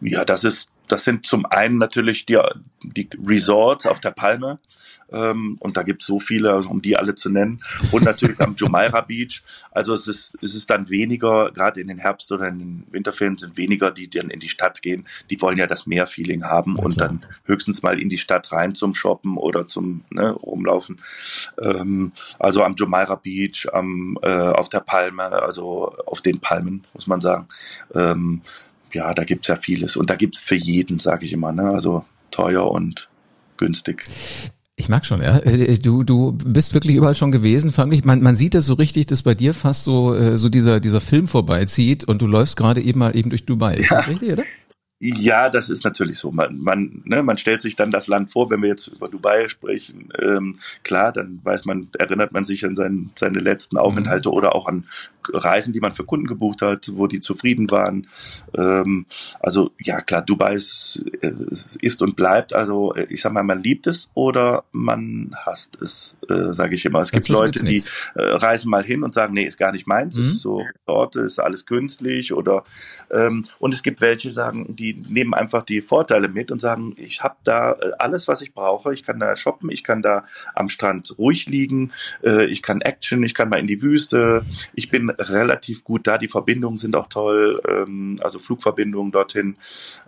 Ja, 0.00 0.24
das 0.24 0.44
ist, 0.44 0.70
das 0.90 1.04
sind 1.04 1.26
zum 1.26 1.46
einen 1.46 1.78
natürlich 1.78 2.26
die, 2.26 2.38
die 2.82 3.08
Resorts 3.24 3.86
auf 3.86 4.00
der 4.00 4.10
Palme. 4.10 4.58
Ähm, 5.12 5.56
und 5.58 5.76
da 5.76 5.82
gibt 5.82 6.02
es 6.02 6.06
so 6.06 6.20
viele, 6.20 6.56
um 6.58 6.82
die 6.82 6.96
alle 6.96 7.14
zu 7.14 7.30
nennen. 7.30 7.62
Und 7.92 8.04
natürlich 8.04 8.40
am 8.40 8.54
Jumeirah 8.54 9.00
Beach. 9.00 9.42
Also 9.70 9.94
es 9.94 10.06
ist, 10.06 10.36
es 10.40 10.54
ist 10.54 10.70
dann 10.70 10.88
weniger, 10.88 11.50
gerade 11.52 11.80
in 11.80 11.88
den 11.88 11.98
Herbst- 11.98 12.30
oder 12.32 12.48
in 12.48 12.58
den 12.58 12.86
Winterferien 12.90 13.36
sind 13.36 13.56
weniger, 13.56 13.90
die 13.90 14.08
dann 14.08 14.30
in 14.30 14.40
die 14.40 14.48
Stadt 14.48 14.82
gehen. 14.82 15.04
Die 15.28 15.40
wollen 15.40 15.58
ja 15.58 15.66
das 15.66 15.86
Meerfeeling 15.86 16.44
haben 16.44 16.76
ja, 16.76 16.84
und 16.84 17.00
dann 17.00 17.24
höchstens 17.44 17.82
mal 17.82 18.00
in 18.00 18.08
die 18.08 18.18
Stadt 18.18 18.52
rein 18.52 18.74
zum 18.74 18.94
Shoppen 18.94 19.36
oder 19.36 19.66
zum 19.66 20.04
ne, 20.10 20.30
Rumlaufen. 20.30 21.00
Ähm, 21.60 22.12
also 22.38 22.62
am 22.62 22.74
Jumeirah 22.76 23.16
Beach, 23.16 23.66
am, 23.72 24.18
äh, 24.22 24.30
auf 24.30 24.68
der 24.68 24.80
Palme, 24.80 25.24
also 25.24 25.96
auf 26.06 26.22
den 26.22 26.40
Palmen, 26.40 26.82
muss 26.94 27.06
man 27.06 27.20
sagen. 27.20 27.48
Ähm, 27.94 28.42
ja, 28.94 29.12
da 29.14 29.24
gibt's 29.24 29.48
ja 29.48 29.56
vieles. 29.56 29.96
Und 29.96 30.10
da 30.10 30.16
gibt's 30.16 30.40
für 30.40 30.54
jeden, 30.54 30.98
sage 30.98 31.24
ich 31.24 31.32
immer, 31.32 31.52
ne? 31.52 31.70
Also 31.70 32.04
teuer 32.30 32.70
und 32.70 33.08
günstig. 33.56 34.04
Ich 34.76 34.88
mag 34.88 35.04
schon, 35.04 35.22
ja. 35.22 35.38
Äh, 35.38 35.78
du, 35.78 36.04
du 36.04 36.32
bist 36.32 36.72
wirklich 36.72 36.96
überall 36.96 37.14
schon 37.14 37.32
gewesen. 37.32 37.70
Vor 37.70 37.84
allem, 37.84 38.00
man, 38.04 38.22
man 38.22 38.34
sieht 38.34 38.54
das 38.54 38.64
so 38.64 38.74
richtig, 38.74 39.06
dass 39.06 39.22
bei 39.22 39.34
dir 39.34 39.52
fast 39.52 39.84
so, 39.84 40.14
äh, 40.14 40.38
so 40.38 40.48
dieser, 40.48 40.80
dieser 40.80 41.02
Film 41.02 41.28
vorbeizieht 41.28 42.04
und 42.04 42.22
du 42.22 42.26
läufst 42.26 42.56
gerade 42.56 42.80
eben 42.80 43.00
mal 43.00 43.14
eben 43.14 43.28
durch 43.28 43.44
Dubai. 43.44 43.76
Ist 43.76 43.90
ja. 43.90 43.98
das 43.98 44.08
richtig, 44.08 44.32
oder? 44.32 44.44
Ja, 45.02 45.48
das 45.48 45.70
ist 45.70 45.82
natürlich 45.82 46.18
so. 46.18 46.30
Man, 46.30 46.58
man, 46.58 47.00
ne, 47.06 47.22
man 47.22 47.38
stellt 47.38 47.62
sich 47.62 47.74
dann 47.74 47.90
das 47.90 48.06
Land 48.06 48.30
vor, 48.30 48.50
wenn 48.50 48.60
wir 48.60 48.68
jetzt 48.68 48.88
über 48.88 49.08
Dubai 49.08 49.48
sprechen. 49.48 50.10
Ähm, 50.20 50.58
klar, 50.82 51.10
dann 51.10 51.40
weiß 51.42 51.64
man, 51.64 51.88
erinnert 51.98 52.32
man 52.32 52.44
sich 52.44 52.66
an 52.66 52.76
sein, 52.76 53.08
seine 53.16 53.38
letzten 53.38 53.76
mhm. 53.76 53.80
Aufenthalte 53.80 54.28
mhm. 54.28 54.34
oder 54.34 54.54
auch 54.54 54.68
an 54.68 54.84
Reisen, 55.32 55.72
die 55.72 55.80
man 55.80 55.94
für 55.94 56.04
Kunden 56.04 56.26
gebucht 56.26 56.60
hat, 56.60 56.90
wo 56.94 57.06
die 57.06 57.20
zufrieden 57.20 57.70
waren. 57.70 58.08
Ähm, 58.56 59.06
also 59.40 59.70
ja, 59.80 60.02
klar, 60.02 60.20
Dubai 60.20 60.54
ist, 60.54 61.02
äh, 61.22 61.32
ist 61.80 62.02
und 62.02 62.16
bleibt. 62.16 62.52
Also 62.52 62.94
äh, 62.94 63.06
ich 63.08 63.22
sag 63.22 63.32
mal, 63.32 63.42
man 63.42 63.62
liebt 63.62 63.86
es 63.86 64.10
oder 64.12 64.64
man 64.70 65.30
hasst 65.46 65.78
es, 65.80 66.14
äh, 66.28 66.52
sage 66.52 66.74
ich 66.74 66.84
immer. 66.84 67.00
Es 67.00 67.10
gibt 67.10 67.28
Leute, 67.28 67.64
die 67.64 67.82
äh, 68.16 68.22
reisen 68.22 68.70
mal 68.70 68.84
hin 68.84 69.02
und 69.02 69.14
sagen, 69.14 69.32
nee, 69.32 69.44
ist 69.44 69.58
gar 69.58 69.72
nicht 69.72 69.86
meins. 69.86 70.16
Mhm. 70.16 70.22
Ist 70.22 70.40
so 70.40 70.62
dort 70.86 71.16
ist 71.16 71.38
alles 71.38 71.64
künstlich 71.64 72.34
oder 72.34 72.64
ähm, 73.10 73.44
und 73.58 73.72
es 73.72 73.82
gibt 73.82 74.02
welche, 74.02 74.32
sagen, 74.32 74.76
die 74.76 74.89
die 74.92 75.12
nehmen 75.12 75.34
einfach 75.34 75.62
die 75.62 75.80
Vorteile 75.80 76.28
mit 76.28 76.50
und 76.50 76.60
sagen, 76.60 76.94
ich 76.96 77.22
habe 77.22 77.36
da 77.44 77.72
äh, 77.72 77.92
alles, 77.98 78.28
was 78.28 78.42
ich 78.42 78.54
brauche. 78.54 78.92
Ich 78.92 79.02
kann 79.02 79.20
da 79.20 79.36
shoppen, 79.36 79.70
ich 79.70 79.84
kann 79.84 80.02
da 80.02 80.24
am 80.54 80.68
Strand 80.68 81.14
ruhig 81.18 81.46
liegen, 81.46 81.92
äh, 82.22 82.46
ich 82.46 82.62
kann 82.62 82.80
Action, 82.80 83.22
ich 83.22 83.34
kann 83.34 83.48
mal 83.48 83.58
in 83.58 83.66
die 83.66 83.82
Wüste. 83.82 84.44
Ich 84.74 84.90
bin 84.90 85.10
relativ 85.10 85.84
gut 85.84 86.06
da. 86.06 86.18
Die 86.18 86.28
Verbindungen 86.28 86.78
sind 86.78 86.96
auch 86.96 87.06
toll, 87.08 87.60
ähm, 87.68 88.18
also 88.20 88.38
Flugverbindungen 88.38 89.12
dorthin. 89.12 89.56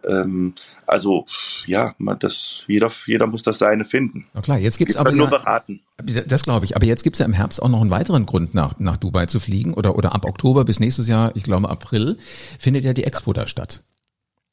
Ähm, 0.05 0.55
also 0.87 1.27
ja, 1.67 1.93
das, 2.19 2.65
jeder, 2.67 2.91
jeder 3.07 3.27
muss 3.27 3.43
das 3.43 3.59
seine 3.59 3.85
finden. 3.85 4.27
Na 4.35 4.41
klar, 4.41 4.59
jetzt 4.59 4.79
gibt's 4.79 4.95
ich 4.95 5.01
aber 5.01 5.13
nur 5.13 5.31
ja, 5.31 5.39
beraten. 5.39 5.81
Das 6.27 6.43
glaube 6.43 6.65
ich. 6.65 6.77
Aber 6.77 6.87
jetzt 6.87 7.05
gibt's 7.05 7.19
ja 7.19 7.27
im 7.27 7.33
Herbst 7.33 7.63
auch 7.63 7.69
noch 7.69 7.81
einen 7.81 7.91
weiteren 7.91 8.27
Grund, 8.27 8.55
nach, 8.55 8.79
nach 8.79 8.97
Dubai 8.97 9.27
zu 9.27 9.39
fliegen 9.39 9.75
oder, 9.75 9.97
oder 9.97 10.15
ab 10.15 10.25
Oktober 10.25 10.65
bis 10.65 10.81
nächstes 10.81 11.09
Jahr, 11.09 11.35
ich 11.37 11.45
glaube 11.45 11.69
April, 11.69 12.19
findet 12.59 12.85
ja 12.85 12.93
die 12.93 13.05
Expo 13.05 13.33
da 13.33 13.47
statt. 13.47 13.85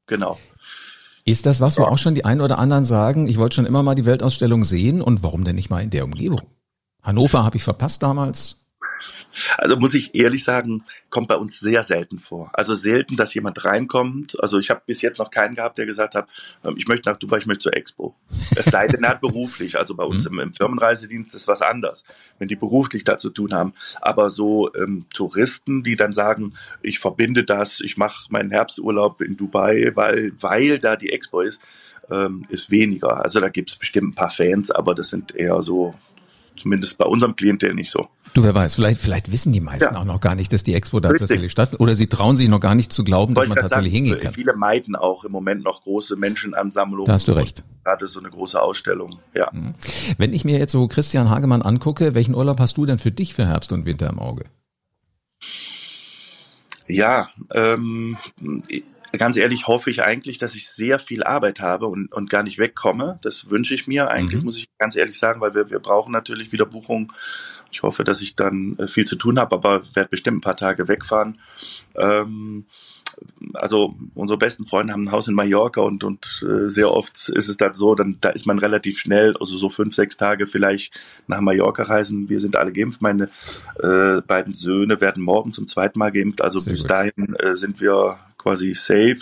Genau. 0.09 0.37
Ist 1.23 1.45
das 1.45 1.61
was, 1.61 1.77
wo 1.77 1.83
auch 1.83 1.97
schon 1.97 2.15
die 2.15 2.25
einen 2.25 2.41
oder 2.41 2.57
anderen 2.57 2.83
sagen, 2.83 3.27
ich 3.27 3.37
wollte 3.37 3.55
schon 3.55 3.67
immer 3.67 3.83
mal 3.83 3.95
die 3.95 4.05
Weltausstellung 4.05 4.63
sehen 4.63 5.01
und 5.01 5.23
warum 5.23 5.43
denn 5.43 5.55
nicht 5.55 5.69
mal 5.69 5.81
in 5.81 5.91
der 5.91 6.03
Umgebung? 6.03 6.41
Hannover 7.03 7.43
habe 7.43 7.57
ich 7.57 7.63
verpasst 7.63 8.01
damals. 8.01 8.57
Also 9.57 9.77
muss 9.77 9.93
ich 9.93 10.15
ehrlich 10.15 10.43
sagen, 10.43 10.83
kommt 11.09 11.27
bei 11.27 11.35
uns 11.35 11.59
sehr 11.59 11.83
selten 11.83 12.19
vor. 12.19 12.51
Also 12.53 12.73
selten, 12.73 13.15
dass 13.15 13.33
jemand 13.33 13.63
reinkommt. 13.65 14.41
Also 14.41 14.59
ich 14.59 14.69
habe 14.69 14.81
bis 14.85 15.01
jetzt 15.01 15.19
noch 15.19 15.31
keinen 15.31 15.55
gehabt, 15.55 15.77
der 15.77 15.85
gesagt 15.85 16.15
hat, 16.15 16.29
ähm, 16.65 16.75
ich 16.77 16.87
möchte 16.87 17.09
nach 17.09 17.17
Dubai, 17.17 17.39
ich 17.39 17.45
möchte 17.45 17.63
zur 17.63 17.75
Expo. 17.75 18.15
Es 18.55 18.65
sei 18.65 18.87
denn, 18.87 19.03
er 19.03 19.11
hat 19.11 19.21
beruflich. 19.21 19.77
Also 19.77 19.95
bei 19.95 20.03
uns 20.03 20.29
mhm. 20.29 20.39
im, 20.39 20.47
im, 20.47 20.53
Firmenreisedienst 20.53 21.33
ist 21.35 21.47
was 21.47 21.61
anders, 21.61 22.03
wenn 22.37 22.47
die 22.47 22.55
beruflich 22.55 23.03
da 23.03 23.17
zu 23.17 23.29
tun 23.29 23.53
haben. 23.53 23.73
Aber 24.01 24.29
so 24.29 24.73
ähm, 24.75 25.05
Touristen, 25.13 25.83
die 25.83 25.95
dann 25.95 26.13
sagen, 26.13 26.53
ich 26.81 26.99
verbinde 26.99 27.43
das, 27.43 27.79
ich 27.79 27.97
mache 27.97 28.27
meinen 28.29 28.51
Herbsturlaub 28.51 29.21
in 29.21 29.37
Dubai, 29.37 29.91
weil, 29.95 30.33
weil 30.39 30.79
da 30.79 30.95
die 30.95 31.11
Expo 31.11 31.41
ist, 31.41 31.61
ähm, 32.11 32.45
ist 32.49 32.71
weniger. 32.71 33.23
Also 33.23 33.39
da 33.39 33.49
gibt 33.49 33.69
es 33.69 33.75
bestimmt 33.75 34.09
ein 34.09 34.15
paar 34.15 34.29
Fans, 34.29 34.71
aber 34.71 34.95
das 34.95 35.09
sind 35.09 35.35
eher 35.35 35.61
so 35.61 35.93
Zumindest 36.59 36.97
bei 36.97 37.05
unserem 37.05 37.37
Klientel 37.37 37.73
nicht 37.73 37.89
so. 37.89 38.09
Du, 38.33 38.43
wer 38.43 38.53
weiß, 38.53 38.75
vielleicht, 38.75 38.99
vielleicht 38.99 39.31
wissen 39.31 39.53
die 39.53 39.61
meisten 39.61 39.93
ja. 39.93 39.99
auch 39.99 40.03
noch 40.03 40.19
gar 40.19 40.35
nicht, 40.35 40.51
dass 40.51 40.63
die 40.63 40.73
Expo 40.73 40.99
da 40.99 41.09
tatsächlich 41.13 41.53
stattfindet. 41.53 41.79
Oder 41.79 41.95
sie 41.95 42.07
trauen 42.07 42.35
sich 42.35 42.49
noch 42.49 42.59
gar 42.59 42.75
nicht 42.75 42.91
zu 42.91 43.05
glauben, 43.05 43.33
dass 43.33 43.47
man 43.47 43.57
tatsächlich 43.57 43.93
sagen, 43.93 44.05
hingehen 44.05 44.19
kann. 44.19 44.33
Viele 44.33 44.55
meiden 44.55 44.97
auch 44.97 45.23
im 45.23 45.31
Moment 45.31 45.63
noch 45.63 45.83
große 45.83 46.17
Menschenansammlungen. 46.17 47.05
Da 47.05 47.13
hast 47.13 47.29
du 47.29 47.31
recht. 47.31 47.63
Gerade 47.85 48.07
so 48.07 48.19
eine 48.19 48.29
große 48.29 48.61
Ausstellung, 48.61 49.19
ja. 49.33 49.49
Mhm. 49.53 49.73
Wenn 50.17 50.33
ich 50.33 50.43
mir 50.43 50.59
jetzt 50.59 50.73
so 50.73 50.87
Christian 50.89 51.29
Hagemann 51.29 51.61
angucke, 51.61 52.13
welchen 52.13 52.35
Urlaub 52.35 52.59
hast 52.59 52.77
du 52.77 52.85
denn 52.85 52.99
für 52.99 53.11
dich 53.11 53.33
für 53.33 53.47
Herbst 53.47 53.71
und 53.71 53.85
Winter 53.85 54.09
im 54.09 54.19
Auge? 54.19 54.43
Ja, 56.87 57.29
ähm, 57.53 58.17
ganz 59.17 59.37
ehrlich 59.37 59.67
hoffe 59.67 59.89
ich 59.89 60.03
eigentlich, 60.03 60.37
dass 60.37 60.55
ich 60.55 60.69
sehr 60.69 60.99
viel 60.99 61.23
Arbeit 61.23 61.59
habe 61.59 61.87
und, 61.87 62.11
und 62.13 62.29
gar 62.29 62.43
nicht 62.43 62.59
wegkomme. 62.59 63.19
Das 63.21 63.49
wünsche 63.49 63.73
ich 63.73 63.87
mir 63.87 64.09
eigentlich, 64.09 64.39
mhm. 64.39 64.45
muss 64.45 64.57
ich 64.57 64.67
ganz 64.77 64.95
ehrlich 64.95 65.17
sagen, 65.17 65.41
weil 65.41 65.55
wir, 65.55 65.69
wir 65.69 65.79
brauchen 65.79 66.11
natürlich 66.11 66.51
wieder 66.51 66.65
Buchungen. 66.65 67.11
Ich 67.71 67.83
hoffe, 67.83 68.03
dass 68.03 68.21
ich 68.21 68.35
dann 68.35 68.77
äh, 68.77 68.87
viel 68.87 69.05
zu 69.05 69.15
tun 69.15 69.39
habe, 69.39 69.55
aber 69.55 69.81
werde 69.95 70.09
bestimmt 70.09 70.37
ein 70.37 70.41
paar 70.41 70.57
Tage 70.57 70.87
wegfahren. 70.87 71.39
Ähm, 71.95 72.65
also 73.53 73.95
unsere 74.15 74.37
besten 74.37 74.65
Freunde 74.65 74.93
haben 74.93 75.03
ein 75.03 75.11
Haus 75.11 75.27
in 75.27 75.33
Mallorca 75.33 75.81
und, 75.81 76.03
und 76.03 76.45
äh, 76.47 76.69
sehr 76.69 76.91
oft 76.91 77.29
ist 77.29 77.49
es 77.49 77.57
dann 77.57 77.73
so, 77.73 77.95
dann 77.95 78.17
da 78.21 78.29
ist 78.29 78.45
man 78.45 78.59
relativ 78.59 78.99
schnell, 78.99 79.35
also 79.37 79.57
so 79.57 79.69
fünf, 79.69 79.93
sechs 79.93 80.17
Tage 80.17 80.47
vielleicht 80.47 80.97
nach 81.27 81.41
Mallorca 81.41 81.83
reisen. 81.83 82.29
Wir 82.29 82.39
sind 82.39 82.55
alle 82.55 82.71
geimpft. 82.71 83.01
Meine 83.01 83.29
äh, 83.81 84.21
beiden 84.21 84.53
Söhne 84.53 85.01
werden 85.01 85.23
morgen 85.23 85.51
zum 85.51 85.67
zweiten 85.67 85.99
Mal 85.99 86.11
geimpft. 86.11 86.41
Also 86.41 86.59
sehr 86.59 86.73
bis 86.73 86.83
gut. 86.83 86.91
dahin 86.91 87.35
äh, 87.39 87.55
sind 87.55 87.81
wir 87.81 88.19
quasi 88.39 88.73
safe. 88.73 89.19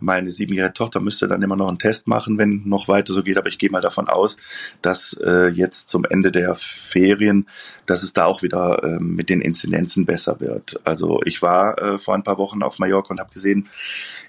Meine 0.00 0.32
siebenjährige 0.32 0.74
Tochter 0.74 1.00
müsste 1.00 1.28
dann 1.28 1.42
immer 1.42 1.54
noch 1.54 1.68
einen 1.68 1.78
Test 1.78 2.08
machen, 2.08 2.38
wenn 2.38 2.62
noch 2.64 2.88
weiter 2.88 3.12
so 3.12 3.22
geht. 3.22 3.38
Aber 3.38 3.48
ich 3.48 3.58
gehe 3.58 3.70
mal 3.70 3.80
davon 3.80 4.08
aus, 4.08 4.36
dass 4.82 5.12
äh, 5.24 5.48
jetzt 5.48 5.90
zum 5.90 6.04
Ende 6.04 6.32
der 6.32 6.56
Ferien, 6.56 7.46
dass 7.86 8.02
es 8.02 8.12
da 8.12 8.24
auch 8.24 8.42
wieder 8.42 8.82
äh, 8.82 8.98
mit 8.98 9.28
den 9.30 9.40
Inzidenzen 9.40 10.06
besser 10.06 10.40
wird. 10.40 10.80
Also 10.84 11.20
ich 11.24 11.42
war 11.42 11.78
äh, 11.78 11.98
vor 11.98 12.14
ein 12.14 12.24
paar 12.24 12.38
Wochen 12.38 12.62
auf 12.62 12.78
Mallorca 12.78 13.10
und 13.10 13.20
habe 13.20 13.32
gesehen, 13.32 13.68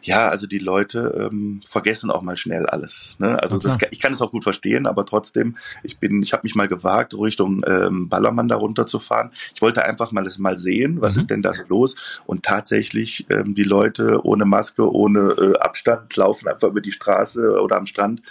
ja, 0.06 0.30
also 0.30 0.46
die 0.46 0.60
Leute 0.60 1.30
ähm, 1.32 1.62
vergessen 1.66 2.12
auch 2.12 2.22
mal 2.22 2.38
schnell 2.38 2.68
alles. 2.68 3.16
Ne? 3.18 3.42
Also 3.42 3.58
das, 3.58 3.80
ich 3.90 4.00
kann 4.00 4.12
es 4.12 4.22
auch 4.22 4.30
gut 4.30 4.44
verstehen, 4.44 4.86
aber 4.86 5.04
trotzdem, 5.04 5.58
ich 5.82 5.98
bin, 5.98 6.22
ich 6.22 6.32
habe 6.32 6.42
mich 6.44 6.54
mal 6.54 6.68
gewagt, 6.68 7.16
Richtung 7.16 7.64
ähm, 7.68 8.08
Ballermann 8.08 8.48
da 8.48 8.56
runterzufahren. 8.56 9.32
Ich 9.56 9.64
wollte 9.64 9.84
einfach 9.84 10.12
mal 10.12 10.24
das 10.24 10.38
mal 10.38 10.58
sehen, 10.58 11.02
was 11.02 11.16
mhm. 11.16 11.20
ist 11.20 11.30
denn 11.32 11.42
da 11.42 11.54
so 11.54 11.64
los? 11.68 11.96
Und 12.28 12.44
tatsächlich 12.44 13.26
ähm, 13.32 13.56
die 13.56 13.64
Leute 13.64 14.24
ohne 14.24 14.46
Maske, 14.46 14.88
ohne 14.88 15.32
äh, 15.32 15.58
Abstand 15.58 16.16
laufen 16.16 16.48
einfach 16.48 16.68
über 16.68 16.82
die 16.82 16.92
Straße 16.92 17.60
oder 17.60 17.78
am 17.78 17.88
Strand, 17.88 18.22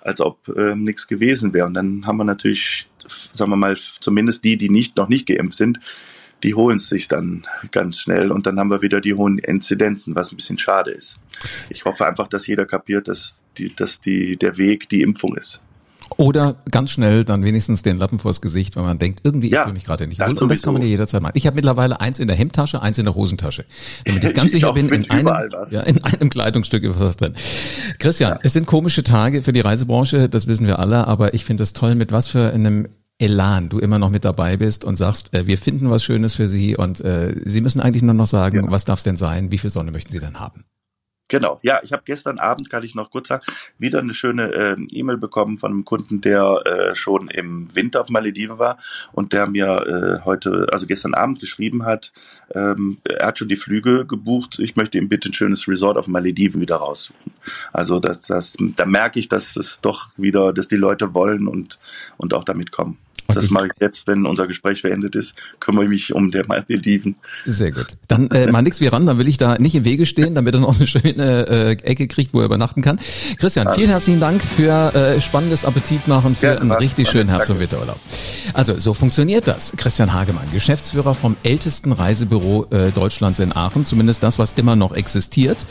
als 0.00 0.20
ob 0.20 0.48
ähm, 0.48 0.82
nichts 0.82 1.06
gewesen 1.06 1.54
wäre. 1.54 1.66
Und 1.66 1.74
dann 1.74 2.04
haben 2.04 2.16
wir 2.16 2.24
natürlich, 2.24 2.88
sagen 3.32 3.52
wir 3.52 3.56
mal, 3.56 3.76
zumindest 3.76 4.42
die, 4.42 4.56
die 4.56 4.70
nicht 4.70 4.96
noch 4.96 5.08
nicht 5.08 5.26
geimpft 5.26 5.56
sind, 5.56 5.78
die 6.42 6.54
holen 6.54 6.76
es 6.76 6.88
sich 6.88 7.08
dann 7.08 7.46
ganz 7.70 7.98
schnell 7.98 8.30
und 8.32 8.46
dann 8.46 8.58
haben 8.58 8.70
wir 8.70 8.82
wieder 8.82 9.00
die 9.00 9.14
hohen 9.14 9.38
Inzidenzen, 9.38 10.14
was 10.14 10.32
ein 10.32 10.36
bisschen 10.36 10.58
schade 10.58 10.90
ist. 10.90 11.18
Ich 11.70 11.84
hoffe 11.84 12.06
einfach, 12.06 12.28
dass 12.28 12.46
jeder 12.46 12.66
kapiert, 12.66 13.08
dass, 13.08 13.42
die, 13.58 13.74
dass 13.74 14.00
die, 14.00 14.36
der 14.36 14.56
Weg 14.56 14.88
die 14.88 15.02
Impfung 15.02 15.36
ist. 15.36 15.62
Oder 16.16 16.56
ganz 16.70 16.90
schnell 16.90 17.24
dann 17.24 17.44
wenigstens 17.44 17.82
den 17.82 17.96
Lappen 17.96 18.18
vors 18.18 18.40
Gesicht, 18.40 18.76
wenn 18.76 18.82
man 18.82 18.98
denkt, 18.98 19.20
irgendwie 19.24 19.48
ja, 19.48 19.60
ich 19.60 19.62
fühle 19.64 19.74
mich 19.74 19.84
gerade 19.84 20.06
nicht 20.06 20.20
gut. 20.20 20.42
Und 20.42 20.50
das 20.50 20.62
kann 20.62 20.74
man 20.74 20.82
ja 20.82 20.88
jederzeit 20.88 21.22
machen. 21.22 21.32
Ich 21.36 21.46
habe 21.46 21.54
mittlerweile 21.54 22.00
eins 22.00 22.18
in 22.18 22.28
der 22.28 22.36
Hemdtasche, 22.36 22.82
eins 22.82 22.98
in 22.98 23.04
der 23.04 23.14
Hosentasche. 23.14 23.64
Damit 24.04 24.24
ich 24.24 24.34
ganz 24.34 24.46
ich 24.46 24.52
sicher 24.52 24.72
bin, 24.72 24.88
in 24.90 25.10
einem, 25.10 25.26
ja, 25.70 25.80
in 25.80 26.02
einem 26.04 26.28
Kleidungsstück 26.28 26.82
ist 26.84 27.00
was 27.00 27.16
drin. 27.16 27.34
Christian, 27.98 28.32
ja. 28.32 28.38
es 28.42 28.52
sind 28.52 28.66
komische 28.66 29.04
Tage 29.04 29.42
für 29.42 29.52
die 29.52 29.60
Reisebranche, 29.60 30.28
das 30.28 30.46
wissen 30.46 30.66
wir 30.66 30.78
alle, 30.78 31.06
aber 31.06 31.34
ich 31.34 31.44
finde 31.44 31.62
es 31.62 31.72
toll, 31.72 31.94
mit 31.94 32.12
was 32.12 32.28
für 32.28 32.52
einem 32.52 32.88
Elan 33.22 33.68
du 33.68 33.78
immer 33.78 33.98
noch 34.00 34.10
mit 34.10 34.24
dabei 34.24 34.56
bist 34.56 34.84
und 34.84 34.96
sagst, 34.96 35.32
äh, 35.32 35.46
wir 35.46 35.56
finden 35.56 35.88
was 35.90 36.02
Schönes 36.02 36.34
für 36.34 36.48
Sie 36.48 36.76
und 36.76 37.00
äh, 37.00 37.34
Sie 37.44 37.60
müssen 37.60 37.80
eigentlich 37.80 38.02
nur 38.02 38.14
noch 38.14 38.26
sagen, 38.26 38.64
ja. 38.64 38.70
was 38.70 38.84
darf 38.84 38.98
es 38.98 39.04
denn 39.04 39.16
sein, 39.16 39.52
wie 39.52 39.58
viel 39.58 39.70
Sonne 39.70 39.92
möchten 39.92 40.12
Sie 40.12 40.20
denn 40.20 40.40
haben? 40.40 40.64
Genau, 41.32 41.58
ja, 41.62 41.80
ich 41.82 41.94
habe 41.94 42.02
gestern 42.04 42.38
Abend, 42.38 42.68
kann 42.68 42.82
ich 42.82 42.94
noch 42.94 43.10
kurz 43.10 43.28
sagen, 43.28 43.42
wieder 43.78 44.00
eine 44.00 44.12
schöne 44.12 44.52
äh, 44.52 44.76
E-Mail 44.90 45.16
bekommen 45.16 45.56
von 45.56 45.70
einem 45.70 45.86
Kunden, 45.86 46.20
der 46.20 46.60
äh, 46.66 46.94
schon 46.94 47.28
im 47.28 47.74
Winter 47.74 48.02
auf 48.02 48.10
Malediven 48.10 48.58
war 48.58 48.76
und 49.12 49.32
der 49.32 49.46
mir 49.46 49.66
äh, 50.20 50.24
heute, 50.26 50.66
also 50.70 50.86
gestern 50.86 51.14
Abend 51.14 51.40
geschrieben 51.40 51.86
hat, 51.86 52.12
ähm, 52.54 52.98
er 53.04 53.28
hat 53.28 53.38
schon 53.38 53.48
die 53.48 53.56
Flüge 53.56 54.04
gebucht, 54.04 54.58
ich 54.58 54.76
möchte 54.76 54.98
ihm 54.98 55.08
bitte 55.08 55.30
ein 55.30 55.32
schönes 55.32 55.66
Resort 55.66 55.96
auf 55.96 56.06
Malediven 56.06 56.60
wieder 56.60 56.76
raussuchen. 56.76 57.32
Also 57.72 57.98
das, 57.98 58.20
das, 58.22 58.56
da 58.58 58.84
merke 58.84 59.18
ich, 59.18 59.30
dass 59.30 59.56
es 59.56 59.80
doch 59.80 60.08
wieder, 60.18 60.52
dass 60.52 60.68
die 60.68 60.76
Leute 60.76 61.14
wollen 61.14 61.48
und, 61.48 61.78
und 62.18 62.34
auch 62.34 62.44
damit 62.44 62.72
kommen. 62.72 62.98
Das 63.34 63.50
mache 63.50 63.66
ich 63.66 63.72
jetzt, 63.80 64.06
wenn 64.06 64.26
unser 64.26 64.46
Gespräch 64.46 64.82
beendet 64.82 65.14
ist, 65.14 65.34
kümmere 65.60 65.84
ich 65.84 65.90
mich 65.90 66.14
um 66.14 66.30
der 66.30 66.46
Malediven. 66.46 67.16
Sehr 67.46 67.72
gut. 67.72 67.86
Dann 68.08 68.30
äh, 68.30 68.50
mal 68.50 68.62
nix 68.62 68.80
wie 68.80 68.86
ran, 68.86 69.06
dann 69.06 69.18
will 69.18 69.28
ich 69.28 69.36
da 69.36 69.58
nicht 69.58 69.74
im 69.74 69.84
Wege 69.84 70.06
stehen, 70.06 70.34
damit 70.34 70.54
er 70.54 70.60
noch 70.60 70.76
eine 70.76 70.86
schöne 70.86 71.48
äh, 71.48 71.72
Ecke 71.72 72.06
kriegt, 72.08 72.34
wo 72.34 72.40
er 72.40 72.46
übernachten 72.46 72.82
kann. 72.82 72.98
Christian, 73.38 73.72
vielen 73.74 73.90
herzlichen 73.90 74.20
Dank 74.20 74.42
für 74.42 74.94
äh, 74.94 75.20
spannendes 75.20 75.64
Appetitmachen, 75.64 76.34
für 76.34 76.46
ja, 76.46 76.58
einen 76.58 76.72
richtig 76.72 77.08
schönen 77.08 77.28
Herbst- 77.28 77.50
und 77.50 77.60
Winterurlaub. 77.60 77.98
Also 78.54 78.78
so 78.78 78.94
funktioniert 78.94 79.48
das. 79.48 79.72
Christian 79.76 80.12
Hagemann, 80.12 80.50
Geschäftsführer 80.52 81.14
vom 81.14 81.36
ältesten 81.42 81.92
Reisebüro 81.92 82.66
äh, 82.70 82.90
Deutschlands 82.90 83.38
in 83.38 83.54
Aachen, 83.54 83.84
zumindest 83.84 84.22
das, 84.22 84.38
was 84.38 84.52
immer 84.52 84.76
noch 84.76 84.92
existiert. 84.92 85.66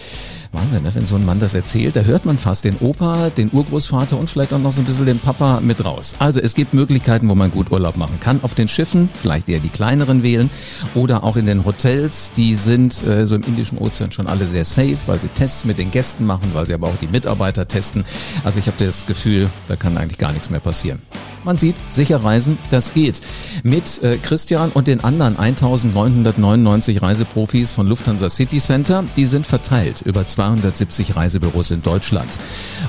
Wahnsinn, 0.54 0.84
ne? 0.84 0.94
wenn 0.94 1.06
so 1.06 1.16
ein 1.16 1.26
Mann 1.26 1.40
das 1.40 1.54
erzählt, 1.54 1.96
da 1.96 2.02
hört 2.02 2.26
man 2.26 2.38
fast 2.38 2.66
den 2.66 2.76
Opa, 2.78 3.30
den 3.30 3.50
Urgroßvater 3.54 4.18
und 4.18 4.30
vielleicht 4.30 4.52
auch 4.52 4.60
noch 4.60 4.74
so 4.74 4.82
ein 4.82 4.86
bisschen 4.86 5.06
den 5.06 5.20
Papa 5.20 5.62
mit 5.62 5.86
raus. 5.86 6.16
Also 6.20 6.42
es 6.42 6.56
gibt 6.56 6.74
Möglichkeiten, 6.74 7.30
wo 7.30 7.36
man 7.36 7.51
gut 7.52 7.72
Urlaub 7.72 7.98
machen 7.98 8.20
kann. 8.20 8.40
Auf 8.44 8.56
den 8.56 8.68
Schiffen, 8.68 9.10
vielleicht 9.14 9.50
eher 9.50 9.60
die 9.60 9.70
kleineren 9.70 10.24
wählen 10.24 10.50
oder 10.96 11.24
auch 11.24 11.36
in 11.36 11.46
den 11.46 11.66
Hotels. 11.66 12.34
Die 12.34 12.56
sind 12.56 13.06
äh, 13.06 13.26
so 13.26 13.36
im 13.36 13.44
Indischen 13.44 13.78
Ozean 13.78 14.12
schon 14.12 14.28
alle 14.28 14.46
sehr 14.46 14.66
safe, 14.66 14.98
weil 15.06 15.20
sie 15.20 15.28
Tests 15.30 15.66
mit 15.66 15.78
den 15.78 15.92
Gästen 15.92 16.26
machen, 16.26 16.52
weil 16.54 16.66
sie 16.66 16.74
aber 16.74 16.88
auch 16.88 16.98
die 17.02 17.08
Mitarbeiter 17.08 17.68
testen. 17.68 18.06
Also 18.44 18.60
ich 18.60 18.68
habe 18.68 18.84
das 18.84 19.06
Gefühl, 19.06 19.50
da 19.68 19.76
kann 19.76 19.98
eigentlich 19.98 20.18
gar 20.18 20.32
nichts 20.32 20.50
mehr 20.50 20.60
passieren. 20.60 21.00
Man 21.44 21.58
sieht, 21.58 21.76
sicher 21.90 22.24
reisen, 22.24 22.60
das 22.70 22.94
geht. 22.94 23.20
Mit 23.64 24.04
äh, 24.04 24.18
Christian 24.18 24.70
und 24.70 24.86
den 24.86 25.04
anderen 25.04 25.38
1999 25.38 27.02
Reiseprofis 27.02 27.72
von 27.72 27.88
Lufthansa 27.88 28.30
City 28.30 28.60
Center, 28.60 29.04
die 29.16 29.26
sind 29.26 29.48
verteilt 29.48 30.02
über 30.06 30.26
270 30.26 31.16
Reisebüros 31.16 31.72
in 31.72 31.82
Deutschland. 31.82 32.40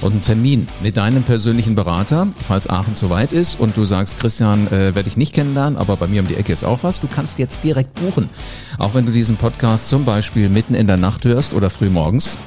Und 0.03 0.17
ein 0.17 0.23
Termin 0.23 0.69
mit 0.83 0.99
deinem 0.99 1.23
persönlichen 1.23 1.75
Berater, 1.75 2.29
falls 2.41 2.69
Aachen 2.69 2.95
zu 2.95 3.09
weit 3.09 3.33
ist 3.33 3.59
und 3.59 3.75
du 3.77 3.87
sagst, 3.87 4.19
Christian, 4.19 4.52
äh, 4.69 4.95
werde 4.95 5.09
ich 5.09 5.17
nicht 5.17 5.35
kennenlernen, 5.35 5.79
aber 5.79 5.97
bei 5.97 6.07
mir 6.07 6.23
um 6.23 6.29
die 6.29 6.37
Ecke 6.37 6.53
ist 6.53 6.65
auch 6.65 6.83
was, 6.83 7.01
du 7.01 7.09
kannst 7.09 7.39
jetzt 7.39 7.65
direkt 7.65 7.95
buchen. 7.95 8.31
Auch 8.79 8.95
wenn 8.95 9.07
du 9.07 9.13
diesen 9.13 9.37
Podcast 9.37 9.89
zum 9.89 10.05
Beispiel 10.05 10.49
mitten 10.49 10.75
in 10.75 10.87
der 10.87 10.97
Nacht 10.97 11.25
hörst 11.25 11.55
oder 11.55 11.71
früh 11.71 11.91
morgens 11.91 12.39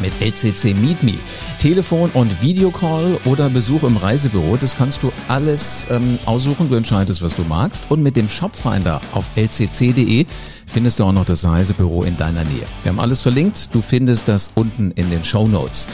mit 0.00 0.12
LCC 0.20 0.74
Meet 0.74 1.02
Me. 1.02 1.14
Telefon- 1.58 2.10
und 2.14 2.40
Videocall 2.40 3.18
oder 3.24 3.48
Besuch 3.48 3.82
im 3.82 3.96
Reisebüro, 3.96 4.56
das 4.56 4.76
kannst 4.76 5.02
du 5.02 5.12
alles 5.26 5.86
ähm, 5.90 6.18
aussuchen. 6.24 6.68
Du 6.68 6.76
entscheidest, 6.76 7.22
was 7.22 7.34
du 7.34 7.42
magst. 7.42 7.84
Und 7.88 8.02
mit 8.02 8.16
dem 8.16 8.28
Shopfinder 8.28 9.00
auf 9.12 9.30
lcc.de 9.34 10.26
findest 10.66 11.00
du 11.00 11.04
auch 11.04 11.12
noch 11.12 11.24
das 11.24 11.44
Reisebüro 11.44 12.04
in 12.04 12.16
deiner 12.16 12.44
Nähe. 12.44 12.66
Wir 12.82 12.92
haben 12.92 13.00
alles 13.00 13.22
verlinkt. 13.22 13.70
Du 13.72 13.80
findest 13.80 14.28
das 14.28 14.50
unten 14.54 14.92
in 14.92 15.10
den 15.10 15.24
Show 15.24 15.48
Notes. 15.48 15.88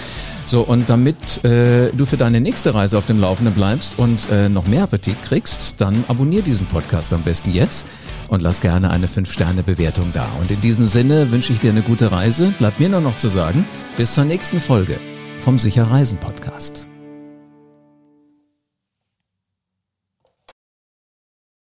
So, 0.46 0.62
und 0.62 0.88
damit 0.90 1.44
äh, 1.44 1.90
du 1.92 2.04
für 2.04 2.16
deine 2.16 2.40
nächste 2.40 2.74
Reise 2.74 2.98
auf 2.98 3.06
dem 3.06 3.20
Laufenden 3.20 3.54
bleibst 3.54 3.98
und 3.98 4.28
äh, 4.30 4.48
noch 4.48 4.66
mehr 4.66 4.84
Appetit 4.84 5.22
kriegst, 5.22 5.80
dann 5.80 6.04
abonnier 6.08 6.42
diesen 6.42 6.66
Podcast 6.66 7.12
am 7.12 7.22
besten 7.22 7.50
jetzt 7.50 7.86
und 8.28 8.42
lass 8.42 8.60
gerne 8.60 8.90
eine 8.90 9.06
5-Sterne-Bewertung 9.06 10.12
da. 10.12 10.26
Und 10.40 10.50
in 10.50 10.60
diesem 10.60 10.84
Sinne 10.84 11.32
wünsche 11.32 11.52
ich 11.52 11.60
dir 11.60 11.70
eine 11.70 11.82
gute 11.82 12.12
Reise. 12.12 12.52
Bleibt 12.58 12.80
mir 12.80 12.88
nur 12.88 13.00
noch 13.00 13.16
zu 13.16 13.28
sagen, 13.28 13.64
bis 13.96 14.14
zur 14.14 14.24
nächsten 14.24 14.60
Folge 14.60 14.98
vom 15.40 15.58
Sicher 15.58 15.84
Reisen 15.84 16.18
Podcast. 16.18 16.93